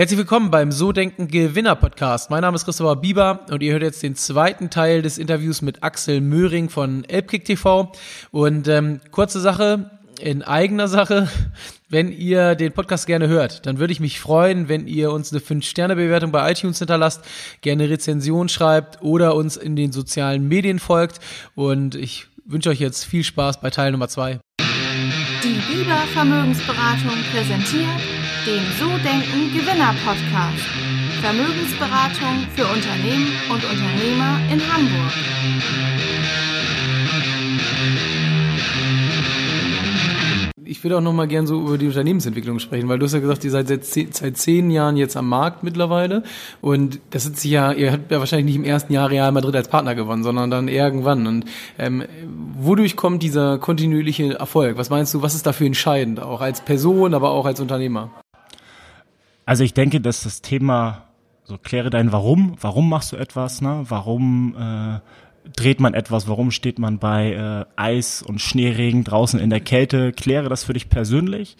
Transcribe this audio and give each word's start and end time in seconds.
Herzlich 0.00 0.16
willkommen 0.16 0.50
beim 0.50 0.72
So 0.72 0.92
Denken 0.92 1.28
Gewinner 1.28 1.76
Podcast. 1.76 2.30
Mein 2.30 2.40
Name 2.40 2.54
ist 2.54 2.64
Christopher 2.64 2.96
Bieber 2.96 3.40
und 3.50 3.62
ihr 3.62 3.72
hört 3.74 3.82
jetzt 3.82 4.02
den 4.02 4.16
zweiten 4.16 4.70
Teil 4.70 5.02
des 5.02 5.18
Interviews 5.18 5.60
mit 5.60 5.82
Axel 5.82 6.22
Möhring 6.22 6.70
von 6.70 7.04
Elbkick 7.04 7.44
TV. 7.44 7.92
Und 8.30 8.66
ähm, 8.66 9.02
kurze 9.10 9.42
Sache 9.42 9.90
in 10.18 10.42
eigener 10.42 10.88
Sache. 10.88 11.28
Wenn 11.90 12.10
ihr 12.12 12.54
den 12.54 12.72
Podcast 12.72 13.06
gerne 13.06 13.28
hört, 13.28 13.66
dann 13.66 13.78
würde 13.78 13.92
ich 13.92 14.00
mich 14.00 14.20
freuen, 14.20 14.70
wenn 14.70 14.86
ihr 14.86 15.12
uns 15.12 15.32
eine 15.32 15.42
5-Sterne-Bewertung 15.42 16.32
bei 16.32 16.50
iTunes 16.50 16.78
hinterlasst, 16.78 17.22
gerne 17.60 17.90
Rezension 17.90 18.48
schreibt 18.48 19.02
oder 19.02 19.34
uns 19.34 19.58
in 19.58 19.76
den 19.76 19.92
sozialen 19.92 20.48
Medien 20.48 20.78
folgt. 20.78 21.20
Und 21.54 21.94
ich 21.94 22.26
wünsche 22.46 22.70
euch 22.70 22.80
jetzt 22.80 23.04
viel 23.04 23.22
Spaß 23.22 23.60
bei 23.60 23.68
Teil 23.68 23.92
Nummer 23.92 24.08
2. 24.08 24.40
Die 25.44 25.74
Bieber 25.74 25.98
Vermögensberatung 26.14 27.18
präsentiert 27.34 28.19
den 28.46 28.62
So 28.78 28.86
Denken 29.04 29.52
Gewinner 29.52 29.94
Podcast. 30.02 30.64
Vermögensberatung 31.20 32.46
für 32.56 32.64
Unternehmen 32.64 33.28
und 33.50 33.62
Unternehmer 33.62 34.40
in 34.50 34.60
Hamburg. 34.60 35.12
Ich 40.64 40.82
würde 40.82 40.96
auch 40.96 41.02
noch 41.02 41.12
mal 41.12 41.28
gern 41.28 41.46
so 41.46 41.60
über 41.60 41.76
die 41.76 41.88
Unternehmensentwicklung 41.88 42.60
sprechen, 42.60 42.88
weil 42.88 42.98
du 42.98 43.04
hast 43.04 43.12
ja 43.12 43.18
gesagt, 43.18 43.44
ihr 43.44 43.50
seid 43.50 43.68
seit 43.68 43.84
zehn, 43.84 44.12
seit 44.12 44.38
zehn 44.38 44.70
Jahren 44.70 44.96
jetzt 44.96 45.18
am 45.18 45.28
Markt 45.28 45.62
mittlerweile 45.62 46.22
und 46.62 46.98
das 47.10 47.26
ist 47.26 47.44
ja, 47.44 47.72
ihr 47.72 47.92
habt 47.92 48.10
ja 48.10 48.20
wahrscheinlich 48.20 48.46
nicht 48.46 48.56
im 48.56 48.64
ersten 48.64 48.94
Jahr 48.94 49.10
Real 49.10 49.32
Madrid 49.32 49.54
als 49.54 49.68
Partner 49.68 49.94
gewonnen, 49.94 50.22
sondern 50.22 50.50
dann 50.50 50.68
irgendwann. 50.68 51.26
Und 51.26 51.44
ähm, 51.78 52.04
wodurch 52.56 52.96
kommt 52.96 53.22
dieser 53.22 53.58
kontinuierliche 53.58 54.38
Erfolg? 54.38 54.78
Was 54.78 54.88
meinst 54.88 55.12
du, 55.12 55.20
was 55.20 55.34
ist 55.34 55.46
dafür 55.46 55.66
entscheidend, 55.66 56.20
auch 56.20 56.40
als 56.40 56.62
Person, 56.62 57.12
aber 57.12 57.32
auch 57.32 57.44
als 57.44 57.60
Unternehmer? 57.60 58.10
Also 59.46 59.64
ich 59.64 59.74
denke, 59.74 60.00
dass 60.00 60.22
das 60.22 60.42
Thema, 60.42 61.08
so 61.44 61.58
kläre 61.58 61.90
dein 61.90 62.12
Warum, 62.12 62.56
warum 62.60 62.88
machst 62.88 63.12
du 63.12 63.16
etwas, 63.16 63.60
ne? 63.60 63.84
warum 63.88 64.54
äh, 64.58 65.00
dreht 65.56 65.80
man 65.80 65.94
etwas, 65.94 66.28
warum 66.28 66.50
steht 66.50 66.78
man 66.78 66.98
bei 66.98 67.32
äh, 67.32 67.64
Eis 67.76 68.22
und 68.22 68.40
Schneeregen 68.40 69.04
draußen 69.04 69.40
in 69.40 69.50
der 69.50 69.60
Kälte, 69.60 70.12
kläre 70.12 70.48
das 70.48 70.64
für 70.64 70.72
dich 70.72 70.88
persönlich. 70.88 71.56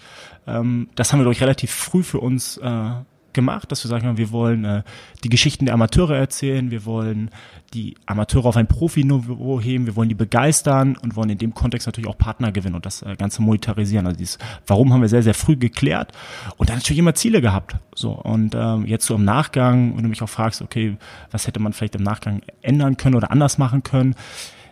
Ähm, 0.46 0.88
das 0.94 1.12
haben 1.12 1.20
wir, 1.20 1.24
glaube 1.24 1.34
ich, 1.34 1.42
relativ 1.42 1.70
früh 1.70 2.02
für 2.02 2.20
uns 2.20 2.56
äh, 2.58 2.90
gemacht, 3.32 3.70
dass 3.70 3.84
wir 3.84 3.88
sagen, 3.88 4.16
wir 4.16 4.30
wollen 4.32 4.64
äh, 4.64 4.82
die 5.24 5.28
Geschichten 5.28 5.66
der 5.66 5.74
Amateure 5.74 6.16
erzählen, 6.16 6.70
wir 6.70 6.84
wollen 6.84 7.30
die 7.72 7.94
Amateure 8.06 8.46
auf 8.46 8.56
ein 8.56 8.66
Profiniveau 8.66 9.60
heben, 9.60 9.86
wir 9.86 9.96
wollen 9.96 10.08
die 10.08 10.14
begeistern 10.14 10.96
und 10.96 11.16
wollen 11.16 11.30
in 11.30 11.38
dem 11.38 11.54
Kontext 11.54 11.86
natürlich 11.86 12.08
auch 12.08 12.18
Partner 12.18 12.52
gewinnen 12.52 12.74
und 12.74 12.86
das 12.86 13.02
äh, 13.02 13.16
Ganze 13.16 13.42
monetarisieren. 13.42 14.06
Also 14.06 14.18
dieses 14.18 14.38
Warum 14.66 14.92
haben 14.92 15.02
wir 15.02 15.08
sehr, 15.08 15.22
sehr 15.22 15.34
früh 15.34 15.56
geklärt 15.56 16.12
und 16.56 16.68
dann 16.68 16.76
natürlich 16.76 16.98
immer 16.98 17.14
Ziele 17.14 17.40
gehabt. 17.40 17.76
So 17.94 18.12
und 18.12 18.54
ähm, 18.54 18.86
jetzt 18.86 19.06
so 19.06 19.14
im 19.14 19.24
Nachgang, 19.24 19.96
wenn 19.96 20.02
du 20.02 20.08
mich 20.08 20.22
auch 20.22 20.28
fragst, 20.28 20.62
okay, 20.62 20.96
was 21.30 21.46
hätte 21.46 21.60
man 21.60 21.72
vielleicht 21.72 21.94
im 21.94 22.02
Nachgang 22.02 22.42
ändern 22.62 22.96
können 22.96 23.14
oder 23.14 23.30
anders 23.30 23.58
machen 23.58 23.82
können, 23.82 24.14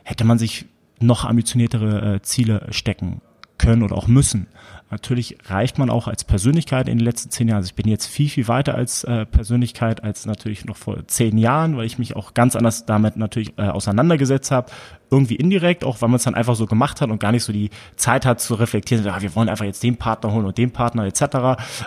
hätte 0.02 0.24
man 0.24 0.38
sich 0.38 0.66
noch 1.00 1.24
ambitioniertere 1.24 2.14
äh, 2.14 2.22
Ziele 2.22 2.66
stecken 2.70 3.20
können 3.58 3.82
oder 3.82 3.96
auch 3.96 4.06
müssen. 4.06 4.46
Natürlich 4.90 5.36
reift 5.44 5.78
man 5.78 5.90
auch 5.90 6.08
als 6.08 6.24
Persönlichkeit 6.24 6.88
in 6.88 6.96
den 6.96 7.04
letzten 7.04 7.30
zehn 7.30 7.46
Jahren. 7.46 7.58
Also 7.58 7.68
ich 7.68 7.74
bin 7.74 7.88
jetzt 7.88 8.06
viel, 8.06 8.30
viel 8.30 8.48
weiter 8.48 8.74
als 8.74 9.04
äh, 9.04 9.26
Persönlichkeit 9.26 10.02
als 10.02 10.24
natürlich 10.24 10.64
noch 10.64 10.78
vor 10.78 11.06
zehn 11.06 11.36
Jahren, 11.36 11.76
weil 11.76 11.84
ich 11.84 11.98
mich 11.98 12.16
auch 12.16 12.32
ganz 12.32 12.56
anders 12.56 12.86
damit 12.86 13.18
natürlich 13.18 13.52
äh, 13.58 13.68
auseinandergesetzt 13.68 14.50
habe. 14.50 14.70
Irgendwie 15.10 15.36
indirekt, 15.36 15.84
auch 15.84 16.00
weil 16.00 16.08
man 16.08 16.16
es 16.16 16.22
dann 16.22 16.34
einfach 16.34 16.54
so 16.54 16.64
gemacht 16.64 17.02
hat 17.02 17.10
und 17.10 17.20
gar 17.20 17.32
nicht 17.32 17.44
so 17.44 17.52
die 17.52 17.68
Zeit 17.96 18.24
hat 18.24 18.40
zu 18.40 18.54
reflektieren, 18.54 19.04
ja, 19.04 19.20
wir 19.20 19.34
wollen 19.34 19.50
einfach 19.50 19.66
jetzt 19.66 19.82
den 19.82 19.96
Partner 19.96 20.32
holen 20.32 20.46
und 20.46 20.56
den 20.56 20.70
Partner 20.70 21.04
etc. 21.04 21.22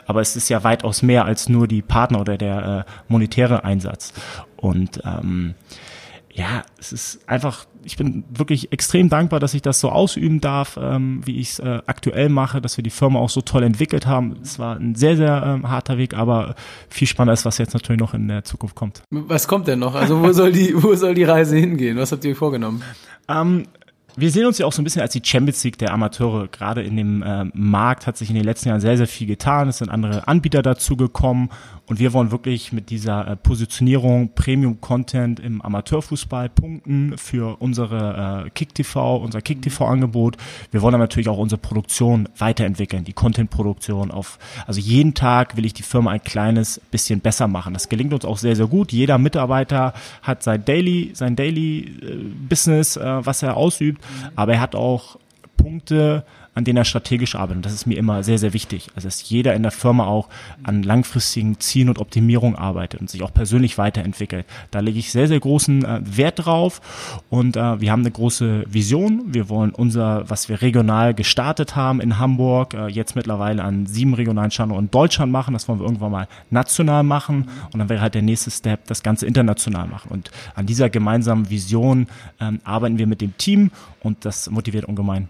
Aber 0.05 0.22
es 0.22 0.36
ist 0.36 0.49
ja 0.49 0.64
weitaus 0.64 1.02
mehr 1.02 1.25
als 1.25 1.49
nur 1.49 1.67
die 1.67 1.81
Partner 1.81 2.22
oder 2.22 2.38
der 2.38 2.86
äh, 2.88 2.92
monetäre 3.08 3.64
Einsatz. 3.64 4.14
Und 4.58 5.02
ähm, 5.05 5.55
ja, 6.34 6.64
es 6.80 6.94
ist 6.94 7.28
einfach, 7.28 7.66
ich 7.84 7.98
bin 7.98 8.24
wirklich 8.30 8.72
extrem 8.72 9.10
dankbar, 9.10 9.40
dass 9.40 9.54
ich 9.54 9.61
das 9.61 9.80
so 9.80 9.89
ausüben 9.89 10.39
darf, 10.39 10.78
ähm, 10.82 11.22
wie 11.26 11.39
ich 11.39 11.52
es 11.52 11.60
äh, 11.60 11.82
aktuell 11.86 12.30
mache, 12.30 12.61
dass 12.61 12.78
wir 12.78 12.83
die 12.83 12.89
Firma 12.89 13.20
auch 13.20 13.30
so 13.30 13.42
toll 13.42 13.64
entwickelt 13.64 14.05
haben. 14.05 14.38
Es 14.42 14.58
war 14.60 14.78
ein 14.78 14.95
sehr, 14.95 15.17
sehr 15.17 15.44
ähm, 15.45 15.70
harter 15.70 15.98
Weg, 15.98 16.14
aber 16.14 16.55
viel 16.89 17.08
spannender 17.08 17.33
ist, 17.33 17.45
was 17.45 17.58
jetzt 17.58 17.73
natürlich 17.73 18.00
noch 18.00 18.14
in 18.14 18.28
der 18.28 18.44
Zukunft 18.44 18.76
kommt. 18.76 19.04
Was 19.10 19.48
kommt 19.48 19.67
denn 19.67 19.80
noch? 19.80 19.95
Also 19.95 20.22
wo 20.22 20.32
soll 20.32 20.52
die, 20.52 20.73
wo 20.83 20.95
soll 20.95 21.16
die 21.16 21.23
Reise 21.23 21.58
hingehen? 21.58 21.98
Was 21.98 22.11
habt 22.11 22.23
ihr 22.23 22.36
vorgenommen? 22.36 22.82
Ähm, 23.28 23.66
wir 24.16 24.32
sehen 24.32 24.45
uns 24.45 24.58
ja 24.58 24.66
auch 24.66 24.73
so 24.73 24.82
ein 24.82 24.83
bisschen 24.83 25.02
als 25.02 25.14
die 25.14 25.22
Champions 25.23 25.64
League 25.64 25.77
der 25.77 25.94
Amateure. 25.94 26.48
Gerade 26.48 26.82
in 26.82 26.98
dem 26.98 27.23
äh, 27.23 27.45
Markt 27.54 28.08
hat 28.08 28.17
sich 28.17 28.30
in 28.30 28.36
den 28.36 28.44
letzten 28.44 28.70
Jahren 28.70 28.82
sehr, 28.82 28.98
sehr 28.98 29.08
viel 29.08 29.27
getan. 29.27 29.70
Es 29.70 29.80
sind 29.80 29.89
andere 29.89 30.27
Anbieter 30.27 30.61
dazugekommen 30.61 31.49
und 31.92 31.99
wir 31.99 32.14
wollen 32.14 32.32
wirklich 32.32 32.72
mit 32.72 32.89
dieser 32.89 33.27
äh, 33.27 33.36
Positionierung 33.36 34.33
Premium-Content 34.33 35.42
im 35.42 35.61
Amateurfußball 35.61 36.48
punkten 36.48 37.17
für 37.17 37.61
unsere 37.61 38.45
äh, 38.45 38.49
Kick-TV, 38.52 39.17
unser 39.17 39.42
Kick-TV-Angebot. 39.42 40.38
Wir 40.72 40.82
wollen 40.82 40.95
aber 40.95 41.04
natürlich 41.04 41.28
auch 41.28 41.38
unsere 41.38 41.60
Produktion 41.60 42.30
weiterentwickeln, 42.38 43.04
die 43.04 43.11
Content-Produktion 43.11 44.11
auf, 44.11 44.39
also 44.67 44.80
jeden 44.80 45.14
Tag 45.16 45.58
will 45.58 45.66
ich 45.66 45.73
die 45.73 45.83
Firma 45.83 46.11
ein 46.11 46.23
kleines 46.23 46.80
bisschen 46.92 47.20
besser 47.20 47.49
machen. 47.49 47.73
Das 47.73 47.89
gelingt 47.89 48.14
uns 48.14 48.23
auch 48.23 48.38
sehr, 48.38 48.55
sehr 48.55 48.67
gut. 48.67 48.93
Jeder 48.93 49.17
Mitarbeiter 49.17 49.93
hat 50.22 50.43
sein 50.43 50.64
Daily, 50.64 51.11
sein 51.14 51.36
Daily 51.36 51.80
äh, 51.80 52.23
Business, 52.48 52.95
äh, 52.95 53.26
was 53.26 53.43
er 53.43 53.58
ausübt, 53.58 54.01
aber 54.36 54.54
er 54.54 54.62
hat 54.62 54.76
auch 54.76 55.17
Punkte, 55.58 56.26
an 56.54 56.66
denen 56.66 56.78
er 56.78 56.86
strategisch 56.86 57.36
arbeitet. 57.36 57.66
Das 57.66 57.73
ist 57.73 57.86
mir 57.86 57.98
immer 57.98 58.23
sehr, 58.23 58.38
sehr 58.38 58.54
wichtig. 58.54 58.89
Also 58.95 59.08
dass 59.08 59.30
jeder 59.30 59.54
in 59.54 59.64
der 59.64 59.72
Firma 59.72 60.06
auch 60.06 60.28
an 60.64 60.84
langfristigen 60.84 61.60
Zielen 61.60 61.88
und 61.88 61.98
Optimierung 61.98 62.56
arbeitet 62.56 63.00
und 63.00 63.10
sich 63.10 63.23
auch 63.23 63.34
persönlich 63.34 63.78
weiterentwickelt. 63.78 64.45
Da 64.70 64.80
lege 64.80 65.00
ich 65.00 65.11
sehr, 65.11 65.30
sehr 65.30 65.40
großen 65.40 65.86
äh, 65.86 66.02
Wert 66.04 66.45
drauf. 66.45 66.82
Und 67.30 67.56
äh, 67.56 67.80
wir 67.80 67.92
haben 67.92 68.02
eine 68.02 68.11
große 68.11 68.66
Vision. 68.67 69.34
Wir 69.34 69.48
wollen 69.48 69.72
unser, 69.72 70.30
was 70.30 70.50
wir 70.50 70.61
regional 70.61 71.14
gestartet 71.14 71.76
haben 71.78 72.02
in 72.02 72.20
Hamburg, 72.20 72.73
äh, 72.73 72.88
jetzt 72.88 73.16
mittlerweile 73.16 73.64
an 73.64 73.86
sieben 73.86 74.14
regionalen 74.14 74.52
Standorten 74.52 74.86
in 74.86 74.92
Deutschland 74.92 75.32
machen. 75.32 75.54
Das 75.54 75.70
wollen 75.70 75.80
wir 75.80 75.86
irgendwann 75.86 76.11
mal 76.11 76.28
national 76.50 77.04
machen. 77.04 77.50
Und 77.72 77.80
dann 77.80 77.88
wäre 77.88 78.02
halt 78.02 78.14
der 78.14 78.23
nächste 78.23 78.52
Step, 78.52 78.88
das 78.88 79.04
Ganze 79.04 79.26
international 79.26 79.88
machen. 79.88 80.10
Und 80.11 80.32
an 80.56 80.66
dieser 80.66 80.90
gemeinsamen 80.90 81.50
Vision 81.50 82.08
ähm, 82.42 82.60
arbeiten 82.66 82.98
wir 82.98 83.08
mit 83.08 83.22
dem 83.22 83.38
Team 83.38 83.72
und 84.02 84.26
das 84.26 84.50
motiviert 84.50 84.84
ungemein. 84.86 85.30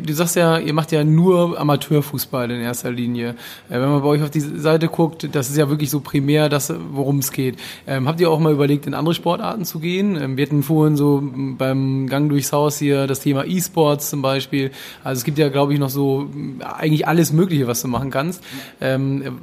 Du 0.00 0.12
sagst 0.12 0.36
ja, 0.36 0.58
ihr 0.58 0.74
macht 0.74 0.92
ja 0.92 1.02
nur 1.02 1.58
Amateurfußball 1.58 2.48
in 2.52 2.60
erster 2.60 2.92
Linie. 2.92 3.30
Äh, 3.68 3.80
wenn 3.80 3.90
man 3.90 4.00
bei 4.00 4.06
euch 4.06 4.22
auf 4.22 4.30
die 4.30 4.38
Seite 4.38 4.86
guckt, 4.86 5.28
das 5.32 5.50
ist 5.50 5.56
ja 5.56 5.68
wirklich 5.70 5.90
so 5.90 5.98
primär 5.98 6.48
das, 6.48 6.72
worum 6.92 7.18
es 7.18 7.32
geht. 7.32 7.58
Ähm, 7.84 8.06
habt 8.06 8.20
ihr 8.20 8.30
auch 8.30 8.38
mal 8.38 8.52
überlegt, 8.52 8.86
in 8.86 8.94
andere 8.94 9.12
Sportarten 9.12 9.64
zu 9.64 9.80
gehen? 9.80 10.14
Ähm, 10.14 10.36
wir 10.36 10.46
hatten 10.46 10.62
vorhin 10.62 10.96
so 10.96 11.20
beim 11.58 12.06
Gang 12.06 12.28
durchs 12.28 12.52
Haus 12.52 12.78
hier 12.78 13.08
das 13.08 13.18
Thema 13.18 13.44
E-Sports 13.44 14.10
zum 14.10 14.22
Beispiel. 14.22 14.70
Also 15.02 15.18
es 15.18 15.24
gibt 15.24 15.36
ja, 15.36 15.48
glaube 15.48 15.74
ich, 15.74 15.80
noch 15.80 15.90
so 15.90 16.30
eigentlich 16.60 17.08
alles 17.08 17.32
Mögliche, 17.32 17.66
was 17.66 17.82
du 17.82 17.88
machen 17.88 18.10
kannst. 18.12 18.44
Ähm, 18.80 19.40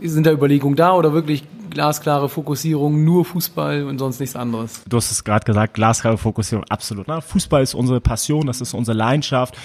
äh, 0.00 0.08
sind 0.08 0.26
da 0.26 0.32
Überlegungen 0.32 0.76
da 0.76 0.94
oder 0.94 1.12
wirklich 1.12 1.44
glasklare 1.70 2.28
Fokussierung, 2.28 3.04
nur 3.04 3.24
Fußball 3.24 3.84
und 3.84 3.98
sonst 3.98 4.20
nichts 4.20 4.36
anderes. 4.36 4.82
Du 4.88 4.96
hast 4.96 5.10
es 5.10 5.24
gerade 5.24 5.44
gesagt, 5.44 5.74
glasklare 5.74 6.18
Fokussierung, 6.18 6.64
absolut. 6.68 7.08
Ne? 7.08 7.20
Fußball 7.20 7.62
ist 7.62 7.74
unsere 7.74 8.00
Passion, 8.00 8.46
das 8.46 8.60
ist 8.60 8.74
unsere 8.74 8.96
Leidenschaft. 8.96 9.56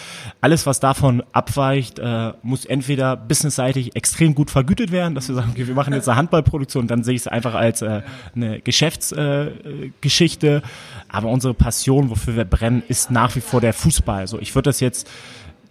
Alles, 0.41 0.65
was 0.65 0.79
davon 0.79 1.23
abweicht, 1.31 1.99
äh, 1.99 2.33
muss 2.43 2.65
entweder 2.65 3.15
businessseitig 3.15 3.95
extrem 3.95 4.35
gut 4.35 4.51
vergütet 4.51 4.91
werden, 4.91 5.15
dass 5.15 5.27
wir 5.27 5.35
sagen, 5.35 5.51
okay, 5.51 5.67
wir 5.67 5.75
machen 5.75 5.93
jetzt 5.93 6.09
eine 6.09 6.17
Handballproduktion, 6.17 6.87
dann 6.87 7.03
sehe 7.03 7.15
ich 7.15 7.21
es 7.21 7.27
einfach 7.27 7.53
als 7.53 7.81
äh, 7.81 8.01
eine 8.35 8.59
Geschäftsgeschichte. 8.61 10.47
Äh, 10.47 10.61
Aber 11.09 11.29
unsere 11.29 11.53
Passion, 11.53 12.09
wofür 12.09 12.35
wir 12.35 12.45
brennen, 12.45 12.83
ist 12.87 13.11
nach 13.11 13.35
wie 13.35 13.41
vor 13.41 13.61
der 13.61 13.73
Fußball. 13.73 14.27
So, 14.27 14.39
ich 14.39 14.55
würde 14.55 14.69
das 14.69 14.79
jetzt 14.79 15.09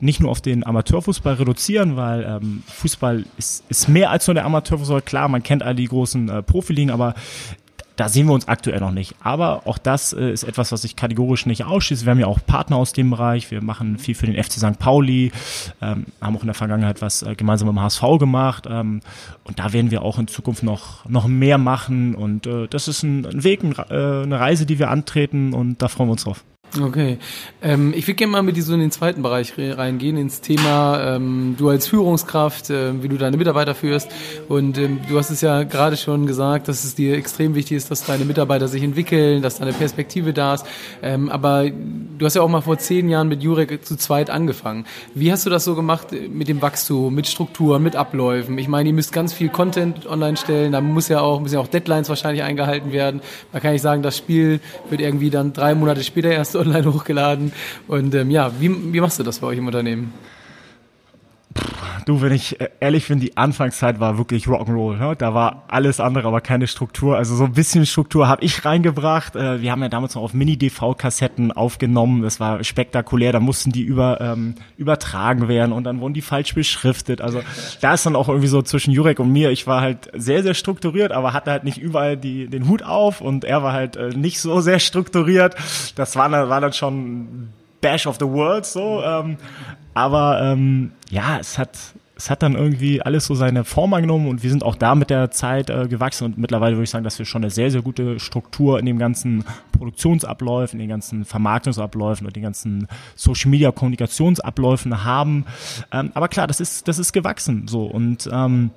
nicht 0.00 0.21
nur 0.21 0.31
auf 0.31 0.41
den 0.41 0.66
Amateurfußball 0.66 1.34
reduzieren, 1.34 1.97
weil 1.97 2.25
ähm, 2.25 2.62
Fußball 2.66 3.25
ist, 3.37 3.65
ist 3.69 3.88
mehr 3.88 4.11
als 4.11 4.27
nur 4.27 4.34
der 4.34 4.44
Amateurfußball. 4.44 5.03
Klar, 5.03 5.28
man 5.28 5.43
kennt 5.43 5.62
all 5.62 5.75
die 5.75 5.87
großen 5.87 6.29
äh, 6.29 6.43
Profiligen, 6.43 6.91
aber 6.91 7.14
da 8.00 8.08
sehen 8.08 8.26
wir 8.29 8.32
uns 8.32 8.49
aktuell 8.49 8.81
noch 8.81 8.93
nicht. 8.93 9.14
Aber 9.20 9.67
auch 9.67 9.76
das 9.76 10.14
äh, 10.14 10.32
ist 10.32 10.44
etwas, 10.44 10.73
was 10.73 10.85
ich 10.85 10.97
kategorisch 10.97 11.44
nicht 11.44 11.64
ausschließe. 11.64 12.06
Wir 12.06 12.12
haben 12.12 12.19
ja 12.19 12.29
auch 12.29 12.38
Partner 12.47 12.76
aus 12.76 12.94
dem 12.94 13.11
Bereich. 13.11 13.50
Wir 13.50 13.62
machen 13.62 13.99
viel 13.99 14.14
für 14.14 14.25
den 14.25 14.43
FC 14.43 14.52
St. 14.52 14.79
Pauli, 14.79 15.32
ähm, 15.82 16.06
haben 16.19 16.35
auch 16.35 16.41
in 16.41 16.46
der 16.46 16.55
Vergangenheit 16.55 17.03
was 17.03 17.23
äh, 17.23 17.35
gemeinsam 17.35 17.69
mit 17.69 17.76
dem 17.76 17.82
HSV 17.82 18.03
gemacht. 18.19 18.67
Ähm, 18.70 19.00
und 19.44 19.58
da 19.58 19.75
werden 19.75 19.91
wir 19.91 20.00
auch 20.00 20.19
in 20.19 20.29
Zukunft 20.29 20.62
noch, 20.62 21.05
noch 21.11 21.26
mehr 21.26 21.58
machen. 21.58 22.14
Und 22.14 22.46
äh, 22.46 22.69
das 22.69 22.88
ist 22.88 23.03
ein, 23.03 23.26
ein 23.26 23.44
Weg, 23.44 23.62
ein, 23.62 23.75
äh, 23.91 24.23
eine 24.23 24.41
Reise, 24.41 24.64
die 24.64 24.79
wir 24.79 24.88
antreten 24.88 25.53
und 25.53 25.82
da 25.82 25.88
freuen 25.88 26.08
wir 26.08 26.12
uns 26.12 26.25
drauf. 26.25 26.43
Okay. 26.78 27.19
Ähm, 27.62 27.93
ich 27.96 28.06
würde 28.06 28.14
gerne 28.14 28.31
mal 28.31 28.43
mit 28.43 28.56
dir 28.56 28.62
so 28.62 28.75
in 28.75 28.81
den 28.81 28.93
zweiten 28.93 29.22
Bereich 29.22 29.55
reingehen, 29.58 30.17
ins 30.17 30.40
Thema, 30.40 31.17
ähm, 31.17 31.56
du 31.58 31.69
als 31.69 31.88
Führungskraft, 31.88 32.70
äh, 32.70 33.02
wie 33.02 33.08
du 33.08 33.17
deine 33.17 33.37
Mitarbeiter 33.37 33.75
führst. 33.75 34.08
Und 34.49 34.78
ähm, 34.78 35.00
du 35.08 35.19
hast 35.19 35.31
es 35.31 35.40
ja 35.40 35.64
gerade 35.64 35.96
schon 35.96 36.26
gesagt, 36.26 36.69
dass 36.69 36.84
es 36.84 36.94
dir 36.94 37.17
extrem 37.17 37.55
wichtig 37.55 37.76
ist, 37.76 37.90
dass 37.90 38.05
deine 38.05 38.25
Mitarbeiter 38.25 38.69
sich 38.69 38.82
entwickeln, 38.82 39.43
dass 39.43 39.58
deine 39.58 39.72
Perspektive 39.72 40.32
da 40.32 40.55
ist. 40.55 40.67
Ähm, 41.02 41.28
aber 41.28 41.69
du 41.70 42.25
hast 42.25 42.37
ja 42.37 42.43
auch 42.43 42.49
mal 42.49 42.61
vor 42.61 42.78
zehn 42.78 43.08
Jahren 43.08 43.28
mit 43.28 43.43
Jurek 43.43 43.84
zu 43.84 43.96
zweit 43.96 44.31
angefangen. 44.31 44.84
Wie 45.14 45.32
hast 45.32 45.44
du 45.46 45.50
das 45.50 45.64
so 45.64 45.75
gemacht 45.75 46.12
äh, 46.12 46.28
mit 46.28 46.46
dem 46.46 46.62
Wachstum, 46.62 47.14
mit 47.14 47.26
Struktur, 47.26 47.81
mit 47.81 47.96
Abläufen? 47.96 48.58
Ich 48.58 48.69
meine, 48.69 48.90
ihr 48.90 48.94
müsst 48.94 49.12
ganz 49.12 49.32
viel 49.32 49.49
Content 49.49 50.06
online 50.06 50.37
stellen, 50.37 50.70
da 50.70 50.81
muss 50.81 51.08
ja 51.08 51.20
auch, 51.20 51.40
müssen 51.40 51.55
ja 51.55 51.61
auch 51.61 51.69
Deadlines 51.69 52.08
wahrscheinlich 52.08 52.44
eingehalten 52.44 52.93
werden. 52.93 53.20
Da 53.52 53.58
kann 53.58 53.75
ich 53.75 53.82
sagen, 53.82 54.02
das 54.02 54.17
Spiel 54.17 54.61
wird 54.88 55.00
irgendwie 55.00 55.31
dann 55.31 55.52
drei 55.52 55.75
Monate 55.75 56.05
später 56.05 56.31
erst 56.31 56.59
online 56.60 56.92
hochgeladen. 56.92 57.52
Und 57.88 58.14
ähm, 58.14 58.30
ja, 58.30 58.52
wie, 58.60 58.92
wie 58.92 59.00
machst 59.00 59.18
du 59.18 59.22
das 59.22 59.38
bei 59.40 59.48
euch 59.48 59.58
im 59.58 59.66
Unternehmen? 59.66 60.12
Du, 62.05 62.20
wenn 62.23 62.32
ich 62.32 62.61
äh, 62.61 62.69
ehrlich 62.81 63.08
bin, 63.08 63.20
die 63.20 63.37
Anfangszeit 63.37 64.00
war 64.00 64.19
wirklich 64.19 64.47
Rock'n'Roll. 64.47 64.97
Ne? 64.97 65.14
Da 65.17 65.35
war 65.35 65.64
alles 65.69 66.00
andere, 66.00 66.29
aber 66.29 66.41
keine 66.41 66.67
Struktur. 66.67 67.17
Also 67.17 67.37
so 67.37 67.44
ein 67.44 67.52
bisschen 67.52 67.87
Struktur 67.87 68.29
habe 68.29 68.44
ich 68.44 68.64
reingebracht. 68.64 69.37
Äh, 69.37 69.61
wir 69.61 69.73
haben 69.73 69.82
ja 69.82 69.88
damals 69.88 70.14
noch 70.14 70.23
auf 70.23 70.35
Mini-DV-Kassetten 70.35 71.52
aufgenommen. 71.52 72.23
Das 72.23 72.41
war 72.41 72.62
spektakulär. 72.64 73.32
Da 73.32 73.41
mussten 73.41 73.73
die 73.73 73.82
über, 73.82 74.20
ähm, 74.20 74.55
übertragen 74.76 75.49
werden 75.49 75.73
und 75.73 75.85
dann 75.85 76.00
wurden 76.00 76.14
die 76.14 76.23
falsch 76.23 76.55
beschriftet. 76.55 77.20
Also 77.20 77.43
da 77.81 77.94
ist 77.94 78.06
dann 78.06 78.17
auch 78.17 78.29
irgendwie 78.29 78.49
so 78.49 78.62
zwischen 78.62 78.93
Jurek 78.93 79.20
und 79.20 79.32
mir. 79.32 79.50
Ich 79.50 79.67
war 79.67 79.81
halt 79.81 80.11
sehr, 80.14 80.43
sehr 80.43 80.55
strukturiert, 80.55 81.12
aber 81.12 81.32
hatte 81.32 81.50
halt 81.50 81.64
nicht 81.64 81.79
überall 81.79 82.17
die, 82.17 82.49
den 82.49 82.69
Hut 82.69 82.82
auf 82.82 83.20
und 83.20 83.44
er 83.44 83.62
war 83.62 83.73
halt 83.73 83.96
äh, 83.96 84.11
nicht 84.11 84.41
so 84.41 84.61
sehr 84.61 84.79
strukturiert. 84.79 85.55
Das 85.96 86.17
war, 86.17 86.31
war 86.31 86.61
dann 86.61 86.73
schon 86.73 87.50
Bash 87.81 88.06
of 88.06 88.17
the 88.20 88.26
World 88.26 88.67
so. 88.67 89.03
Ähm, 89.03 89.37
aber 89.94 90.40
ähm, 90.42 90.92
ja, 91.10 91.38
es 91.38 91.58
hat 91.58 91.76
es 92.20 92.28
hat 92.28 92.42
dann 92.42 92.54
irgendwie 92.54 93.00
alles 93.00 93.25
so 93.25 93.34
seine 93.34 93.64
Form 93.64 93.94
angenommen 93.94 94.28
und 94.28 94.42
wir 94.42 94.50
sind 94.50 94.62
auch 94.62 94.76
da 94.76 94.94
mit 94.94 95.08
der 95.08 95.31
Zeit 95.31 95.70
äh, 95.70 95.88
gewachsen 95.88 96.25
und 96.25 96.37
mittlerweile 96.38 96.76
würde 96.76 96.84
ich 96.84 96.90
sagen, 96.90 97.02
dass 97.02 97.19
wir 97.19 97.25
schon 97.25 97.42
eine 97.42 97.50
sehr, 97.50 97.70
sehr 97.70 97.81
gute 97.81 98.20
Struktur 98.20 98.78
in 98.78 98.84
dem 98.84 98.98
ganzen 98.98 99.42
Produktionsabläufen, 99.72 100.78
in 100.78 100.84
den 100.84 100.90
ganzen 100.90 101.25
Vermarktungsabläufen 101.25 102.26
und 102.26 102.37
den 102.37 102.42
ganzen 102.42 102.88
Social 103.14 103.50
Media 103.50 103.72
Kommunikationsabläufen 103.72 105.02
haben. 105.02 105.46
Ähm, 105.93 106.10
aber 106.12 106.28
klar, 106.28 106.46
das 106.46 106.60
ist, 106.60 106.88
das 106.88 106.98
ist 106.98 107.12
gewachsen 107.12 107.66
so 107.66 107.86
und 107.86 108.28
ähm, 108.31 108.70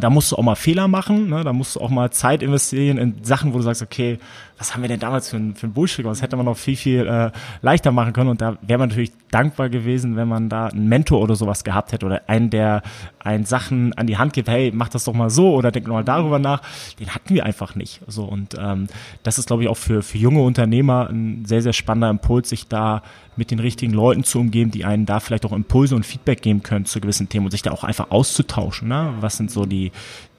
da 0.00 0.08
musst 0.08 0.32
du 0.32 0.36
auch 0.36 0.42
mal 0.42 0.54
Fehler 0.54 0.88
machen, 0.88 1.28
ne? 1.28 1.44
da 1.44 1.52
musst 1.52 1.76
du 1.76 1.80
auch 1.80 1.90
mal 1.90 2.10
Zeit 2.10 2.42
investieren 2.42 2.96
in 2.96 3.24
Sachen, 3.24 3.52
wo 3.52 3.58
du 3.58 3.62
sagst, 3.62 3.82
okay, 3.82 4.18
was 4.62 4.74
haben 4.74 4.82
wir 4.82 4.88
denn 4.88 5.00
damals 5.00 5.28
für 5.28 5.36
ein, 5.36 5.56
für 5.56 5.66
ein 5.66 5.72
Bullshit? 5.72 6.06
Das 6.06 6.22
hätte 6.22 6.36
man 6.36 6.46
noch 6.46 6.56
viel, 6.56 6.76
viel 6.76 7.06
äh, 7.06 7.32
leichter 7.62 7.90
machen 7.90 8.12
können. 8.12 8.30
Und 8.30 8.40
da 8.40 8.58
wäre 8.62 8.78
man 8.78 8.90
natürlich 8.90 9.10
dankbar 9.32 9.68
gewesen, 9.70 10.14
wenn 10.14 10.28
man 10.28 10.48
da 10.48 10.66
einen 10.66 10.88
Mentor 10.88 11.20
oder 11.20 11.34
sowas 11.34 11.64
gehabt 11.64 11.90
hätte 11.90 12.06
oder 12.06 12.22
einen, 12.28 12.48
der 12.50 12.82
einen 13.18 13.44
Sachen 13.44 13.92
an 13.94 14.06
die 14.06 14.18
Hand 14.18 14.34
gibt, 14.34 14.48
hey, 14.48 14.70
mach 14.72 14.88
das 14.88 15.04
doch 15.04 15.14
mal 15.14 15.30
so 15.30 15.52
oder 15.52 15.72
denk 15.72 15.88
mal 15.88 16.04
darüber 16.04 16.38
nach. 16.38 16.62
Den 17.00 17.12
hatten 17.12 17.34
wir 17.34 17.44
einfach 17.44 17.74
nicht. 17.74 18.02
So 18.06 18.22
und 18.24 18.54
ähm, 18.56 18.86
das 19.24 19.40
ist, 19.40 19.48
glaube 19.48 19.64
ich, 19.64 19.68
auch 19.68 19.76
für, 19.76 20.00
für 20.02 20.18
junge 20.18 20.42
Unternehmer 20.42 21.08
ein 21.10 21.44
sehr, 21.44 21.62
sehr 21.62 21.72
spannender 21.72 22.10
Impuls, 22.10 22.48
sich 22.48 22.68
da 22.68 23.02
mit 23.34 23.50
den 23.50 23.58
richtigen 23.58 23.92
Leuten 23.92 24.22
zu 24.22 24.38
umgeben, 24.38 24.70
die 24.70 24.84
einen 24.84 25.06
da 25.06 25.18
vielleicht 25.18 25.44
auch 25.44 25.52
Impulse 25.52 25.96
und 25.96 26.04
Feedback 26.04 26.42
geben 26.42 26.62
können 26.62 26.84
zu 26.84 27.00
gewissen 27.00 27.28
Themen 27.28 27.46
und 27.46 27.50
sich 27.50 27.62
da 27.62 27.72
auch 27.72 27.82
einfach 27.82 28.10
auszutauschen. 28.10 28.88
Ne? 28.88 29.14
Was 29.20 29.38
sind 29.38 29.50
so 29.50 29.64
die, 29.64 29.81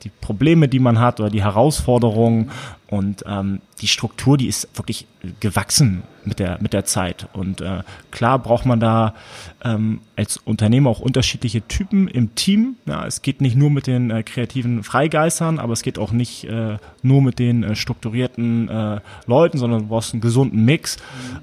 die 0.03 0.11
Probleme, 0.21 0.67
die 0.67 0.79
man 0.79 0.99
hat 0.99 1.19
oder 1.19 1.29
die 1.29 1.43
Herausforderungen 1.43 2.51
und 2.87 3.23
ähm, 3.25 3.61
die 3.81 3.87
Struktur, 3.87 4.37
die 4.37 4.47
ist 4.47 4.69
wirklich 4.75 5.07
gewachsen 5.39 6.03
mit 6.25 6.39
der 6.39 6.61
mit 6.61 6.73
der 6.73 6.85
Zeit 6.85 7.27
und 7.33 7.61
äh, 7.61 7.81
klar 8.11 8.39
braucht 8.39 8.65
man 8.65 8.79
da 8.79 9.15
ähm, 9.63 10.01
als 10.15 10.37
Unternehmer 10.37 10.89
auch 10.89 10.99
unterschiedliche 10.99 11.67
Typen 11.67 12.07
im 12.07 12.35
Team. 12.35 12.75
Ja, 12.85 13.05
es 13.05 13.21
geht 13.21 13.41
nicht 13.41 13.55
nur 13.55 13.69
mit 13.69 13.87
den 13.87 14.11
äh, 14.11 14.23
kreativen 14.23 14.83
Freigeistern, 14.83 15.59
aber 15.59 15.73
es 15.73 15.81
geht 15.81 15.97
auch 15.97 16.11
nicht 16.11 16.43
äh, 16.45 16.77
nur 17.01 17.21
mit 17.21 17.39
den 17.39 17.63
äh, 17.63 17.75
strukturierten 17.75 18.69
äh, 18.69 18.99
Leuten, 19.25 19.57
sondern 19.57 19.81
du 19.81 19.87
brauchst 19.87 20.13
einen 20.13 20.21
gesunden 20.21 20.63
Mix 20.65 20.97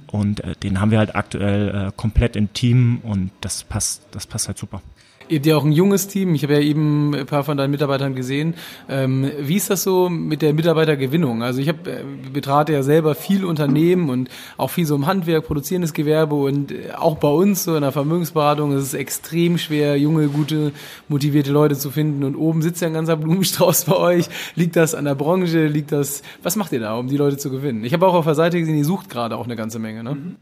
und 0.07 0.45
äh, 0.45 0.55
den 0.63 0.81
haben 0.81 0.91
wir 0.91 0.99
halt 0.99 1.17
aktuell 1.17 1.89
äh, 1.89 1.93
komplett 1.97 2.37
im 2.37 2.53
Team 2.53 3.01
und 3.03 3.31
das 3.41 3.65
passt 3.65 4.03
das 4.13 4.27
passt 4.27 4.49
halt 4.49 4.59
super. 4.59 4.83
Ihr 5.31 5.37
habt 5.37 5.47
ja 5.47 5.57
auch 5.57 5.65
ein 5.65 5.71
junges 5.71 6.09
Team. 6.09 6.35
Ich 6.35 6.43
habe 6.43 6.55
ja 6.55 6.61
eben 6.61 7.15
ein 7.15 7.25
paar 7.25 7.45
von 7.45 7.57
deinen 7.57 7.71
Mitarbeitern 7.71 8.17
gesehen. 8.17 8.55
Ähm, 8.89 9.31
wie 9.39 9.55
ist 9.55 9.71
das 9.71 9.85
so 9.85 10.09
mit 10.09 10.43
der 10.43 10.53
Mitarbeitergewinnung? 10.53 11.45
Also 11.45 11.61
ich 11.61 11.69
habe 11.69 11.89
äh, 11.89 12.03
betrate 12.33 12.73
ja 12.73 12.83
selber 12.83 13.15
viel 13.15 13.45
Unternehmen 13.45 14.11
und 14.11 14.29
auch 14.57 14.71
viel 14.71 14.87
so 14.87 14.97
im 14.97 15.07
Handwerk, 15.07 15.47
produzierendes 15.47 15.93
Gewerbe 15.93 16.35
und 16.35 16.73
äh, 16.73 16.91
auch 16.97 17.17
bei 17.19 17.29
uns 17.29 17.63
so 17.63 17.77
in 17.77 17.83
der 17.83 17.93
Vermögensberatung 17.93 18.73
ist 18.73 18.83
es 18.83 18.95
extrem 18.95 19.57
schwer, 19.57 19.97
junge, 19.97 20.27
gute, 20.27 20.73
motivierte 21.07 21.53
Leute 21.53 21.77
zu 21.77 21.93
finden. 21.93 22.25
Und 22.25 22.35
oben 22.35 22.61
sitzt 22.61 22.83
ja 22.83 22.89
ein 22.89 22.95
ganzer 22.95 23.17
Blumenstrauß 23.17 23.85
bei 23.87 23.97
euch. 23.97 24.27
Liegt 24.57 24.75
das 24.75 24.97
an 24.97 25.05
der 25.05 25.15
Branche? 25.15 25.69
Liegt 25.69 25.93
das? 25.93 26.23
Was 26.43 26.57
macht 26.57 26.73
ihr 26.73 26.81
da, 26.81 26.97
um 26.97 27.07
die 27.07 27.17
Leute 27.17 27.37
zu 27.37 27.51
gewinnen? 27.51 27.85
Ich 27.85 27.93
habe 27.93 28.05
auch 28.05 28.15
auf 28.15 28.25
der 28.25 28.35
Seite 28.35 28.59
gesehen, 28.59 28.79
ihr 28.79 28.85
sucht 28.85 29.09
gerade 29.09 29.37
auch 29.37 29.45
eine 29.45 29.55
ganze 29.55 29.79
Menge. 29.79 30.03
Ne? 30.03 30.15
Mhm. 30.17 30.37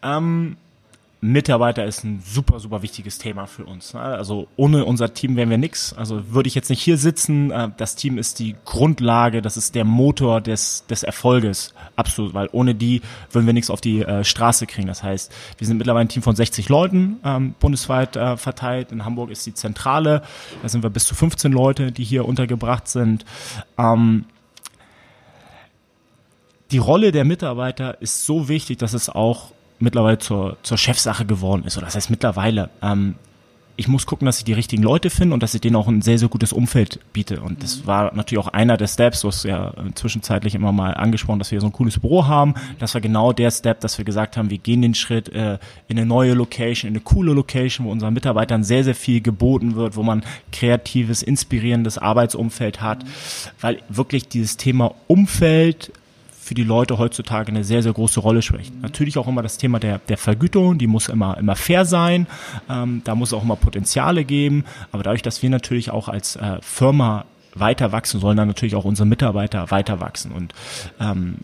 Ähm 0.00 0.56
Mitarbeiter 1.24 1.84
ist 1.84 2.02
ein 2.02 2.20
super, 2.20 2.58
super 2.58 2.82
wichtiges 2.82 3.18
Thema 3.18 3.46
für 3.46 3.64
uns. 3.64 3.94
Ne? 3.94 4.00
Also 4.00 4.48
ohne 4.56 4.84
unser 4.84 5.14
Team 5.14 5.36
wären 5.36 5.50
wir 5.50 5.56
nix. 5.56 5.92
Also 5.92 6.32
würde 6.32 6.48
ich 6.48 6.56
jetzt 6.56 6.68
nicht 6.68 6.82
hier 6.82 6.98
sitzen. 6.98 7.52
Äh, 7.52 7.70
das 7.76 7.94
Team 7.94 8.18
ist 8.18 8.40
die 8.40 8.56
Grundlage, 8.64 9.40
das 9.40 9.56
ist 9.56 9.76
der 9.76 9.84
Motor 9.84 10.40
des, 10.40 10.84
des 10.88 11.04
Erfolges. 11.04 11.74
Absolut, 11.94 12.34
weil 12.34 12.48
ohne 12.50 12.74
die 12.74 13.02
würden 13.30 13.46
wir 13.46 13.52
nichts 13.52 13.70
auf 13.70 13.80
die 13.80 14.02
äh, 14.02 14.24
Straße 14.24 14.66
kriegen. 14.66 14.88
Das 14.88 15.04
heißt, 15.04 15.32
wir 15.58 15.66
sind 15.68 15.76
mittlerweile 15.76 16.06
ein 16.06 16.08
Team 16.08 16.24
von 16.24 16.34
60 16.34 16.68
Leuten 16.68 17.20
ähm, 17.24 17.54
bundesweit 17.60 18.16
äh, 18.16 18.36
verteilt. 18.36 18.90
In 18.90 19.04
Hamburg 19.04 19.30
ist 19.30 19.46
die 19.46 19.54
Zentrale. 19.54 20.22
Da 20.60 20.68
sind 20.68 20.82
wir 20.82 20.90
bis 20.90 21.04
zu 21.04 21.14
15 21.14 21.52
Leute, 21.52 21.92
die 21.92 22.02
hier 22.02 22.26
untergebracht 22.26 22.88
sind. 22.88 23.24
Ähm, 23.78 24.24
die 26.72 26.78
Rolle 26.78 27.12
der 27.12 27.24
Mitarbeiter 27.24 28.02
ist 28.02 28.26
so 28.26 28.48
wichtig, 28.48 28.78
dass 28.78 28.92
es 28.92 29.08
auch 29.08 29.52
mittlerweile 29.82 30.18
zur, 30.18 30.56
zur 30.62 30.78
Chefsache 30.78 31.26
geworden 31.26 31.64
ist. 31.64 31.76
Oder 31.76 31.86
das 31.86 31.96
heißt 31.96 32.10
mittlerweile. 32.10 32.70
Ähm, 32.82 33.16
ich 33.76 33.88
muss 33.88 34.06
gucken, 34.06 34.26
dass 34.26 34.38
ich 34.38 34.44
die 34.44 34.52
richtigen 34.52 34.82
Leute 34.82 35.08
finde 35.08 35.34
und 35.34 35.42
dass 35.42 35.54
ich 35.54 35.60
denen 35.60 35.76
auch 35.76 35.88
ein 35.88 36.02
sehr, 36.02 36.18
sehr 36.18 36.28
gutes 36.28 36.52
Umfeld 36.52 37.00
biete. 37.12 37.40
Und 37.40 37.62
das 37.62 37.86
war 37.86 38.14
natürlich 38.14 38.44
auch 38.44 38.52
einer 38.52 38.76
der 38.76 38.86
Steps, 38.86 39.24
was 39.24 39.44
ja 39.44 39.72
zwischenzeitlich 39.94 40.54
immer 40.54 40.72
mal 40.72 40.94
angesprochen, 40.94 41.38
dass 41.38 41.50
wir 41.50 41.60
so 41.60 41.66
ein 41.66 41.72
cooles 41.72 41.98
Büro 41.98 42.26
haben. 42.26 42.54
Das 42.78 42.92
war 42.94 43.00
genau 43.00 43.32
der 43.32 43.50
Step, 43.50 43.80
dass 43.80 43.96
wir 43.96 44.04
gesagt 44.04 44.36
haben, 44.36 44.50
wir 44.50 44.58
gehen 44.58 44.82
den 44.82 44.94
Schritt 44.94 45.30
äh, 45.30 45.58
in 45.88 45.98
eine 45.98 46.06
neue 46.06 46.34
Location, 46.34 46.88
in 46.88 46.94
eine 46.94 47.02
coole 47.02 47.32
Location, 47.32 47.86
wo 47.86 47.90
unseren 47.90 48.12
Mitarbeitern 48.12 48.62
sehr, 48.62 48.84
sehr 48.84 48.94
viel 48.94 49.22
geboten 49.22 49.74
wird, 49.74 49.96
wo 49.96 50.02
man 50.02 50.22
kreatives, 50.52 51.22
inspirierendes 51.22 51.96
Arbeitsumfeld 51.96 52.82
hat. 52.82 53.04
Weil 53.60 53.78
wirklich 53.88 54.28
dieses 54.28 54.58
Thema 54.58 54.94
Umfeld, 55.06 55.92
für 56.52 56.54
die 56.54 56.64
Leute 56.64 56.98
heutzutage 56.98 57.48
eine 57.48 57.64
sehr, 57.64 57.82
sehr 57.82 57.94
große 57.94 58.20
Rolle 58.20 58.42
spricht. 58.42 58.78
Natürlich 58.82 59.16
auch 59.16 59.26
immer 59.26 59.40
das 59.40 59.56
Thema 59.56 59.80
der, 59.80 60.00
der 60.00 60.18
Vergütung, 60.18 60.76
die 60.76 60.86
muss 60.86 61.08
immer, 61.08 61.38
immer 61.38 61.56
fair 61.56 61.86
sein, 61.86 62.26
ähm, 62.68 63.00
da 63.04 63.14
muss 63.14 63.30
es 63.30 63.32
auch 63.32 63.42
immer 63.42 63.56
Potenziale 63.56 64.26
geben, 64.26 64.66
aber 64.90 65.02
dadurch, 65.02 65.22
dass 65.22 65.42
wir 65.42 65.48
natürlich 65.48 65.90
auch 65.90 66.10
als 66.10 66.36
äh, 66.36 66.58
Firma 66.60 67.24
weiter 67.54 67.90
wachsen, 67.90 68.20
sollen 68.20 68.36
dann 68.36 68.48
natürlich 68.48 68.74
auch 68.74 68.84
unsere 68.84 69.08
Mitarbeiter 69.08 69.70
weiter 69.70 70.00
wachsen 70.00 70.30
und 70.32 70.52
ähm, 71.00 71.36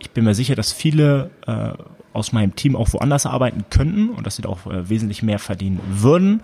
ich 0.00 0.10
bin 0.10 0.24
mir 0.24 0.34
sicher, 0.34 0.56
dass 0.56 0.72
viele 0.72 1.30
äh, 1.46 1.70
aus 2.12 2.32
meinem 2.32 2.56
Team 2.56 2.74
auch 2.74 2.92
woanders 2.92 3.24
arbeiten 3.24 3.66
könnten 3.70 4.08
und 4.08 4.26
dass 4.26 4.34
sie 4.34 4.42
da 4.42 4.48
auch 4.48 4.66
äh, 4.66 4.88
wesentlich 4.88 5.22
mehr 5.22 5.38
verdienen 5.38 5.80
würden. 5.88 6.40